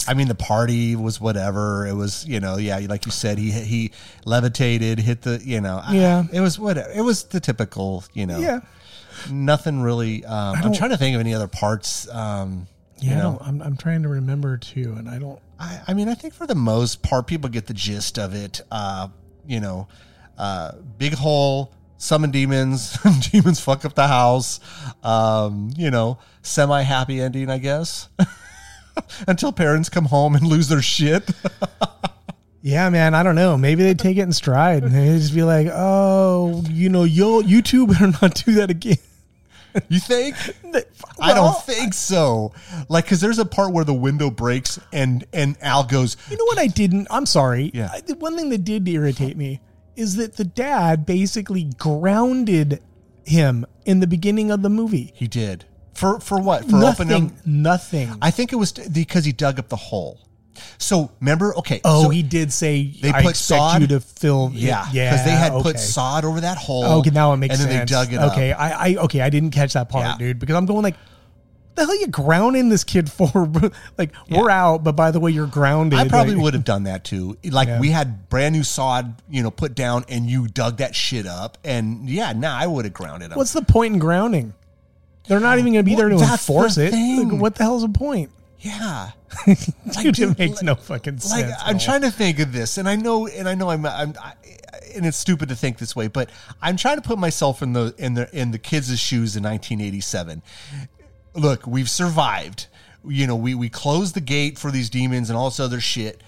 [0.07, 1.85] I mean, the party was whatever.
[1.87, 3.91] It was, you know, yeah, like you said, he he
[4.25, 6.23] levitated, hit the, you know, I- Yeah.
[6.31, 6.89] it was whatever.
[6.91, 8.59] It was the typical, you know, Yeah,
[9.29, 10.25] nothing really.
[10.25, 12.07] Um, I'm trying to think of any other parts.
[12.09, 12.67] Um,
[12.99, 13.09] yeah.
[13.09, 15.39] you know, I'm I'm trying to remember too, and I don't.
[15.59, 18.61] I, I mean, I think for the most part, people get the gist of it.
[18.71, 19.09] Uh,
[19.47, 19.87] you know,
[20.37, 22.97] uh, big hole, summon demons,
[23.31, 24.59] demons fuck up the house.
[25.03, 28.07] Um, you know, semi happy ending, I guess.
[29.27, 31.29] Until parents come home and lose their shit.
[32.63, 33.57] Yeah, man, I don't know.
[33.57, 37.39] Maybe they take it in stride and they just be like, "Oh, you know, yo,
[37.39, 38.97] you two better not do that again."
[39.89, 40.35] You think?
[41.19, 42.53] I don't think so.
[42.89, 46.45] Like, because there's a part where the window breaks and and Al goes, You know
[46.45, 47.07] what I didn't?
[47.09, 47.71] I'm sorry.
[47.73, 47.89] Yeah.
[47.91, 49.61] I, the one thing that did irritate me
[49.95, 52.81] is that the dad basically grounded
[53.25, 55.13] him in the beginning of the movie.
[55.15, 55.65] he did
[56.01, 57.11] for for what for nothing.
[57.11, 57.37] opening.
[57.45, 58.17] Nothing.
[58.21, 60.19] I think it was because he dug up the hole.
[60.77, 61.79] So remember, okay.
[61.85, 63.81] oh, so he did say They I put sod?
[63.81, 64.51] you to fill.
[64.53, 65.11] Yeah, yeah.
[65.11, 65.63] because they had okay.
[65.63, 66.83] put sod over that hole.
[66.99, 68.33] Okay, now it makes and then they dug it up.
[68.33, 70.17] okay, I, I okay, I didn't catch that part, Yeah.
[70.17, 70.95] dude, because I'm going like,
[71.75, 73.49] the hell you grounding this kid for?
[73.97, 75.97] like we're out, but by the way, you're grounded.
[75.99, 77.37] I probably Like, would have done that too.
[77.45, 77.79] Like Yeah.
[77.79, 81.57] we had brand new sod, you know, put down, and you dug that shit up,
[81.63, 83.37] and yeah, nah, I would have grounded him.
[83.37, 84.53] What's the point in grounding?
[85.27, 86.93] They're not even going to be there to Well, that's the enforce it.
[86.93, 88.31] Like, what the hell's the point?
[88.59, 89.11] yeah,
[89.47, 91.31] Dude, dude, it makes like- no fucking sense.
[91.49, 91.79] like I'm all.
[91.79, 94.33] trying to think of this, and I know, and I know, I'm, I'm, I,
[94.93, 96.29] and it's stupid to think this way, but
[96.61, 100.43] I'm trying to put myself in the in the in the kids' shoes in 1987.
[101.33, 102.67] Look, we've survived.
[103.07, 106.21] You know, we we closed the gate for these demons and all this other shit,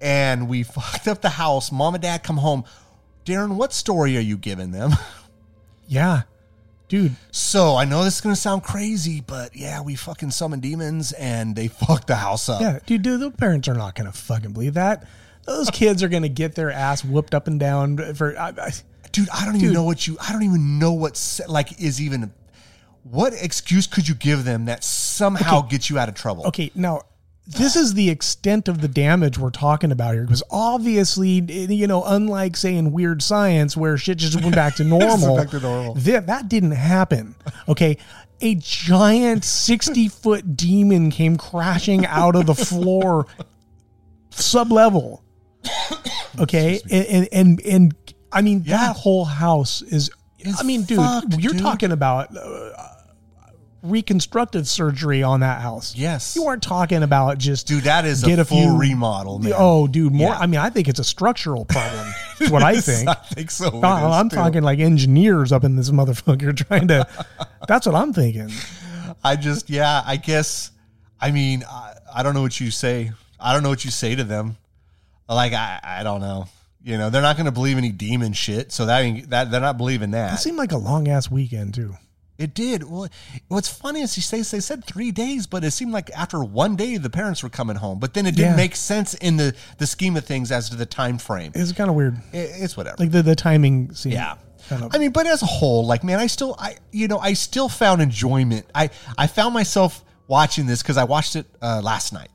[0.00, 1.72] and we fucked up the house.
[1.72, 2.64] Mom and dad come home.
[3.24, 4.92] Darren, what story are you giving them?
[5.88, 6.22] Yeah,
[6.88, 7.16] dude.
[7.30, 11.56] So I know this is gonna sound crazy, but yeah, we fucking summoned demons and
[11.56, 12.60] they fucked the house up.
[12.60, 13.02] Yeah, dude.
[13.02, 15.06] Dude, the parents are not going to fucking believe that.
[15.44, 18.36] Those kids are going to get their ass whooped up and down for.
[18.36, 18.70] I, I,
[19.16, 22.32] dude i don't even know what you i don't even know what like is even
[23.04, 27.00] what excuse could you give them that somehow gets you out of trouble okay, now
[27.46, 32.02] this is the extent of the damage we're talking about here because obviously, you know,
[32.04, 35.94] unlike say in Weird Science where shit just went back to normal, back to normal.
[35.94, 37.36] That, that didn't happen.
[37.68, 37.98] Okay.
[38.40, 43.26] A giant 60 foot demon came crashing out of the floor
[44.30, 45.22] sub level.
[46.38, 46.80] Okay.
[46.90, 51.38] And, and, and, and I mean, that whole house is is I mean, dude, fucked,
[51.38, 51.62] you're dude.
[51.62, 52.70] talking about uh,
[53.90, 55.94] reconstructive surgery on that house.
[55.96, 56.36] Yes.
[56.36, 59.52] You weren't talking about just Dude, that is get a, a full few- remodel, man.
[59.56, 60.28] Oh, dude, more.
[60.30, 60.38] Yeah.
[60.38, 62.06] I mean, I think it's a structural problem.
[62.40, 63.08] Is what I think.
[63.08, 63.80] I think so.
[63.82, 64.36] I, uh, I'm too.
[64.36, 67.06] talking like engineers up in this motherfucker trying to.
[67.66, 68.50] that's what I'm thinking.
[69.24, 70.70] I just, yeah, I guess.
[71.20, 73.12] I mean, I, I don't know what you say.
[73.40, 74.56] I don't know what you say to them.
[75.28, 76.46] Like, I, I don't know.
[76.84, 78.70] You know, they're not going to believe any demon shit.
[78.70, 80.36] So that, ain't- that they're not believing It that.
[80.36, 81.96] seemed like a long ass weekend too.
[82.38, 82.84] It did.
[82.84, 83.08] Well,
[83.48, 86.96] what's funny is say they said three days, but it seemed like after one day
[86.98, 87.98] the parents were coming home.
[87.98, 88.56] But then it didn't Yeah.
[88.56, 91.52] make sense in the the scheme of things as to the time frame.
[91.54, 92.18] It's kind of weird.
[92.32, 92.96] It- it's whatever.
[92.98, 94.12] Like the the timing scene.
[94.12, 94.34] Yeah.
[94.68, 94.94] Kind of.
[94.94, 97.68] I mean, but as a whole, like man, I still I you know, I still
[97.68, 98.66] found enjoyment.
[98.74, 102.30] I I found myself watching this cuz I watched it uh, last night.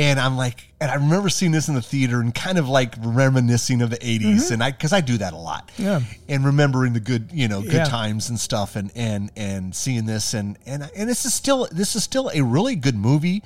[0.00, 2.94] And I'm like and I remember seeing this in the theater and kind of like
[3.00, 5.68] reminiscing of the 80s and I cuz I do that a lot.
[5.72, 5.82] Mm-hmm.
[5.82, 6.00] Yeah.
[6.28, 7.84] And remembering the good, you know, good Yeah.
[7.84, 11.94] times and stuff and and and seeing this and and and this is still this
[11.94, 13.42] is still a really good movie.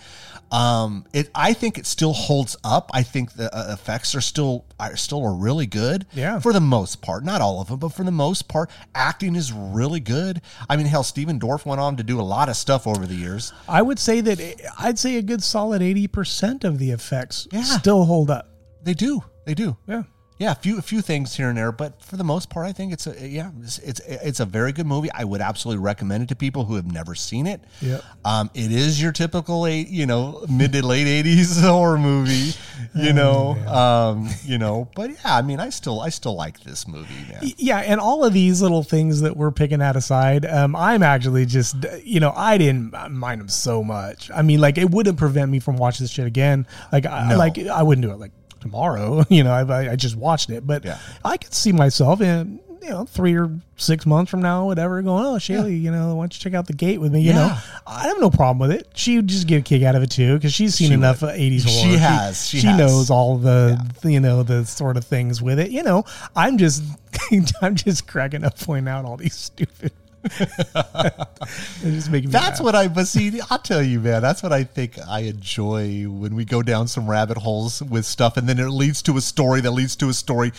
[0.52, 2.90] Um it I think it still holds up.
[2.94, 6.38] I think the uh, effects are still are still are really good Yeah.
[6.38, 9.52] for the most part, not all of them, but for the most part, acting is
[9.52, 10.40] really good.
[10.68, 13.14] I mean, hell, Stephen Dorff went on to do a lot of stuff over the
[13.14, 13.52] years.
[13.68, 14.40] I would say that
[14.78, 17.62] I'd say a good solid eighty percent of the effects Yeah.
[17.62, 18.48] still hold up.
[18.82, 19.76] They do, they do.
[19.88, 20.02] Yeah.
[20.36, 22.72] Yeah, a few a few things here and there, but for the most part, I
[22.72, 25.08] think it's a yeah, it's it's, it's a very good movie.
[25.14, 27.60] I would absolutely recommend it to people who have never seen it.
[27.80, 28.02] Yep.
[28.24, 32.52] Um, it is your typical eight, you know, mid to late eighties horror movie,
[32.96, 34.90] you know, um, you know.
[34.96, 37.52] But yeah, I mean, I still I still like this movie, man.
[37.56, 41.46] Yeah, and all of these little things that we're picking at aside, um, I'm actually
[41.46, 44.32] just, you know, I didn't mind them so much.
[44.34, 46.66] I mean, like, it wouldn't prevent me from watching this shit again.
[46.90, 47.36] Like, I, No.
[47.38, 48.32] like I wouldn't do it like
[48.64, 49.24] tomorrow.
[49.30, 50.98] You know, I, I just watched it, but Yeah.
[51.24, 55.24] I could see myself in, you know, three or six months from now, whatever, going,
[55.24, 57.20] oh, Shaylee, you know, why don't you check out the gate with me?
[57.22, 57.56] You know,
[57.86, 58.88] I have no problem with it.
[58.94, 61.22] She would just get a kick out of it too because she's seen She enough
[61.22, 61.30] would.
[61.30, 61.98] of 80s She horror.
[61.98, 62.46] has.
[62.46, 62.78] She she has.
[62.78, 65.70] knows all the you know the sort of things with it.
[65.70, 66.04] You know,
[66.36, 66.82] I'm just
[67.62, 69.92] I'm just cracking up pointing out all these stupid.
[70.24, 72.32] They're just making me.
[72.32, 76.04] That's what I, but see, I'll tell you, man, that's what I think I enjoy
[76.04, 79.20] when we go down some rabbit holes with stuff and then it leads to a
[79.20, 80.52] story that leads to a story,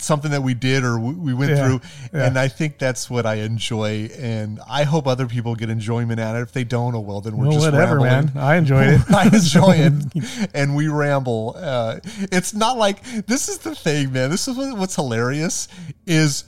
[0.00, 1.80] something that we did or we- we went Yeah, through.
[2.12, 2.26] yeah.
[2.26, 4.10] And I think that's what I enjoy.
[4.18, 6.42] And I hope other people get enjoyment out of it.
[6.44, 8.34] If they don't, oh well, then we're Well, just whatever, rambling.
[8.34, 8.44] man.
[8.44, 9.00] I enjoyed it.
[9.10, 11.56] I enjoy it, and we ramble.
[11.58, 12.00] Uh,
[12.32, 14.30] it's not like this is the thing, man.
[14.30, 15.68] This is what's hilarious
[16.06, 16.44] is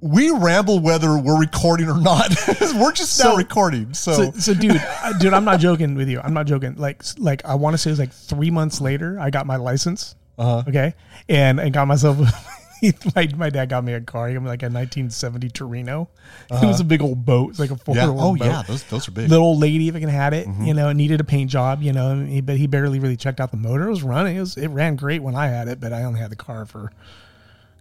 [0.00, 2.30] we ramble whether we're recording or not.
[2.74, 6.08] we're just So- now recording, so, So, so dude, uh, dude, I'm not joking with
[6.08, 6.20] you.
[6.20, 6.74] I'm not joking.
[6.76, 10.14] Like, like I want to say it's like three months later, I got my license.
[10.38, 10.62] Uh-huh.
[10.68, 10.94] Okay,
[11.28, 12.18] and and got myself.
[13.14, 14.28] my, my dad got me a car.
[14.28, 16.08] He got me like a 1970 Torino.
[16.50, 17.50] It was a big old boat.
[17.50, 18.06] It's like a four Uh-huh.
[18.06, 18.12] yeah.
[18.22, 18.44] Oh boat.
[18.46, 19.28] yeah, those those are big.
[19.28, 20.48] the old lady can had it.
[20.48, 20.64] Mm-hmm.
[20.64, 21.82] You know, it needed a paint job.
[21.82, 23.86] You know, but he barely really checked out the motor.
[23.86, 24.36] It was running.
[24.36, 26.64] It was it ran great when I had it, but I only had the car
[26.64, 26.90] for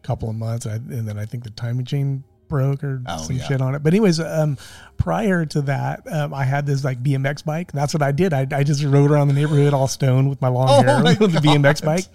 [0.03, 3.35] couple of months, I, and then I think the timing chain broke or Oh, some
[3.35, 3.43] yeah.
[3.47, 3.83] shit on it.
[3.83, 4.57] But anyways, um,
[4.97, 7.71] prior to that, um, I had this like BMX bike.
[7.71, 8.33] That's what I did.
[8.33, 11.13] I, I just rode around the neighborhood all stoned with my long Oh, hair my
[11.19, 12.05] with the BMX bike.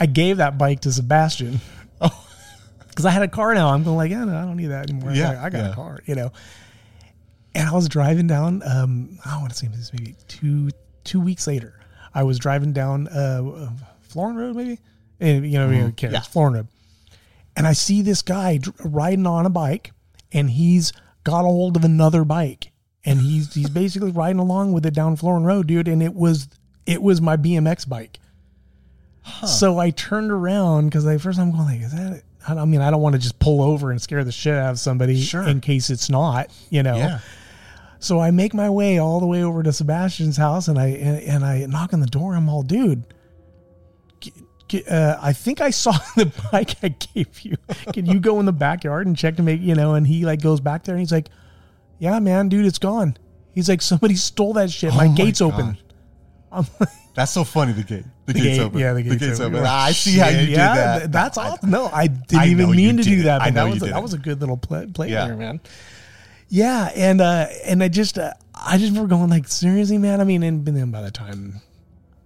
[0.00, 1.60] I gave that bike to Sebastian.
[2.88, 3.68] Because I had a car now.
[3.68, 5.12] I'm going like, yeah, no, I don't need that anymore.
[5.12, 5.70] Yeah, I got, I got yeah.
[5.70, 6.32] a car, you know.
[7.54, 8.60] And I was driving down.
[8.66, 10.70] Um, I want to say this maybe two
[11.04, 11.78] two weeks later.
[12.12, 13.70] I was driving down uh,
[14.02, 14.80] Florin Road, maybe,
[15.20, 16.14] and you know, mm cares Mm-hmm.
[16.14, 16.20] Yeah.
[16.22, 16.66] Florin Road.
[17.58, 19.90] And I see this guy riding on a bike,
[20.30, 20.92] and he's
[21.24, 22.70] got a hold of another bike,
[23.04, 25.88] and he's he's basically riding along with it down Florin Road, dude.
[25.88, 26.48] And it was
[26.86, 28.20] it was my BMX bike.
[29.44, 32.12] So I turned around because I first I'm going like, is that?
[32.12, 32.24] It?
[32.46, 34.70] I I mean, I don't want to just pull over and scare the shit out
[34.70, 35.42] of somebody Sure.
[35.42, 36.96] in case it's not, you know.
[36.96, 37.18] Yeah.
[37.98, 41.22] So I make my way all the way over to Sebastian's house, and I and,
[41.24, 42.36] and I knock on the door.
[42.36, 43.02] I'm all, dude.
[44.74, 47.56] Uh, I think I saw the bike I gave you.
[47.92, 49.94] Can you go in the backyard and check to make you know?
[49.94, 51.28] And he like goes back there and he's like,
[51.98, 53.16] "Yeah, man, dude, it's gone."
[53.54, 54.94] He's like, "Somebody stole that shit.
[54.94, 55.52] My Oh my gate's God.
[55.54, 55.78] open."
[56.52, 57.72] I'm like, That's so funny.
[57.72, 58.04] The gate.
[58.26, 58.78] The, the gate's gate- open.
[58.78, 59.56] Yeah, the gate's, open.
[59.56, 59.66] open.
[59.66, 60.98] I see how you Shit, did that.
[61.00, 61.70] th- That's awesome.
[61.70, 63.22] No, I didn't I even mean to do it.
[63.24, 63.42] that.
[63.42, 65.26] I know that you was did that was a good little play, play Yeah.
[65.26, 65.60] there, man.
[66.48, 70.20] Yeah, and uh and I just uh, I just remember going like seriously, man.
[70.20, 71.60] I mean, and then by the time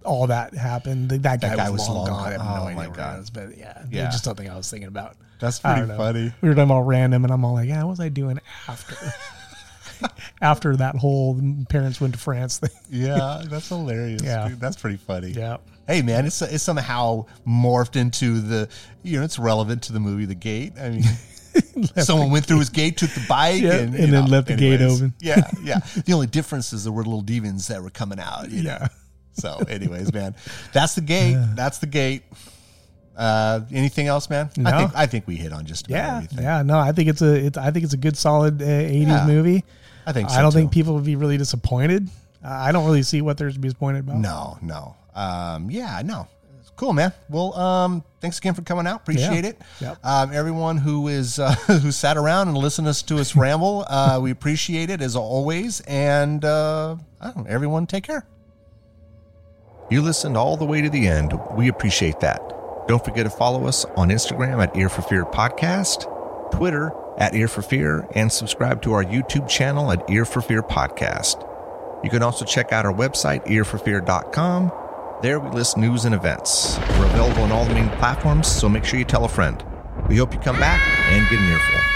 [0.05, 2.27] all that happened, th- that guy, guy was, was long long gone.
[2.27, 2.47] I have gone.
[2.47, 3.17] Oh no Oh, idea my where God.
[3.19, 4.03] was, but yeah, Yeah.
[4.03, 5.15] yeah, just something I was thinking about.
[5.39, 6.33] That's pretty funny.
[6.41, 8.95] We were talking about random, and I'm all like, yeah, what was I doing after?
[10.41, 11.39] after that whole
[11.69, 12.69] parents went to France thing.
[12.89, 14.21] Yeah, that's hilarious.
[14.23, 14.49] Yeah.
[14.49, 14.59] dude.
[14.59, 15.29] That's pretty funny.
[15.31, 15.57] Yeah.
[15.87, 18.69] Hey man, it's it's somehow morphed into the
[19.03, 20.73] you know it's relevant to the movie The Gate.
[20.79, 21.03] I mean,
[21.97, 24.55] Someone went through his gate, took the bike, Yeah, and, and then know, left the
[24.55, 25.13] gate open.
[25.19, 25.79] Yeah, yeah.
[26.05, 28.49] The only difference is there were little demons that were coming out.
[28.49, 28.79] you know.
[29.33, 30.35] So, anyways, man,
[30.73, 31.35] that's the gate.
[31.55, 32.23] That's the gate.
[33.15, 34.49] Uh, anything else, man?
[34.57, 34.77] I No.
[34.79, 36.43] think I think we hit on just about Yeah, everything.
[36.43, 36.61] yeah.
[36.63, 37.45] No, I think it's a.
[37.45, 39.63] It's, I think it's a good, solid uh, '80s Yeah, movie.
[40.07, 40.29] I think.
[40.29, 40.57] So I don't too.
[40.59, 42.09] think people would be really disappointed.
[42.43, 44.17] Uh, I don't really see what there's to be disappointed about.
[44.17, 44.95] No, no.
[45.15, 46.27] Um, yeah, no.
[46.59, 47.13] It's cool, man.
[47.29, 49.01] Well, um, thanks again for coming out.
[49.01, 49.49] Appreciate Yeah.
[49.51, 49.61] it.
[49.79, 49.97] Yep.
[50.03, 54.19] Um, everyone who is uh, who sat around and listened us to us ramble, uh,
[54.21, 55.81] we appreciate it as always.
[55.81, 58.25] And uh, I don't know, everyone, take care.
[59.93, 61.39] You listened all the way to the end.
[61.55, 62.41] We appreciate that.
[62.87, 66.09] Don't forget to follow us on Instagram at Ear for Fear Podcast,
[66.51, 70.63] Twitter at Ear for Fear, and subscribe to our YouTube channel at Ear for Fear
[70.63, 71.47] Podcast.
[72.03, 74.71] You can also check out our website, earforfear.com.
[75.21, 76.79] There we list news and events.
[76.97, 79.63] We're available on all the main platforms, so make sure you tell a friend.
[80.09, 80.81] We hope you come back
[81.11, 81.92] and get an earful.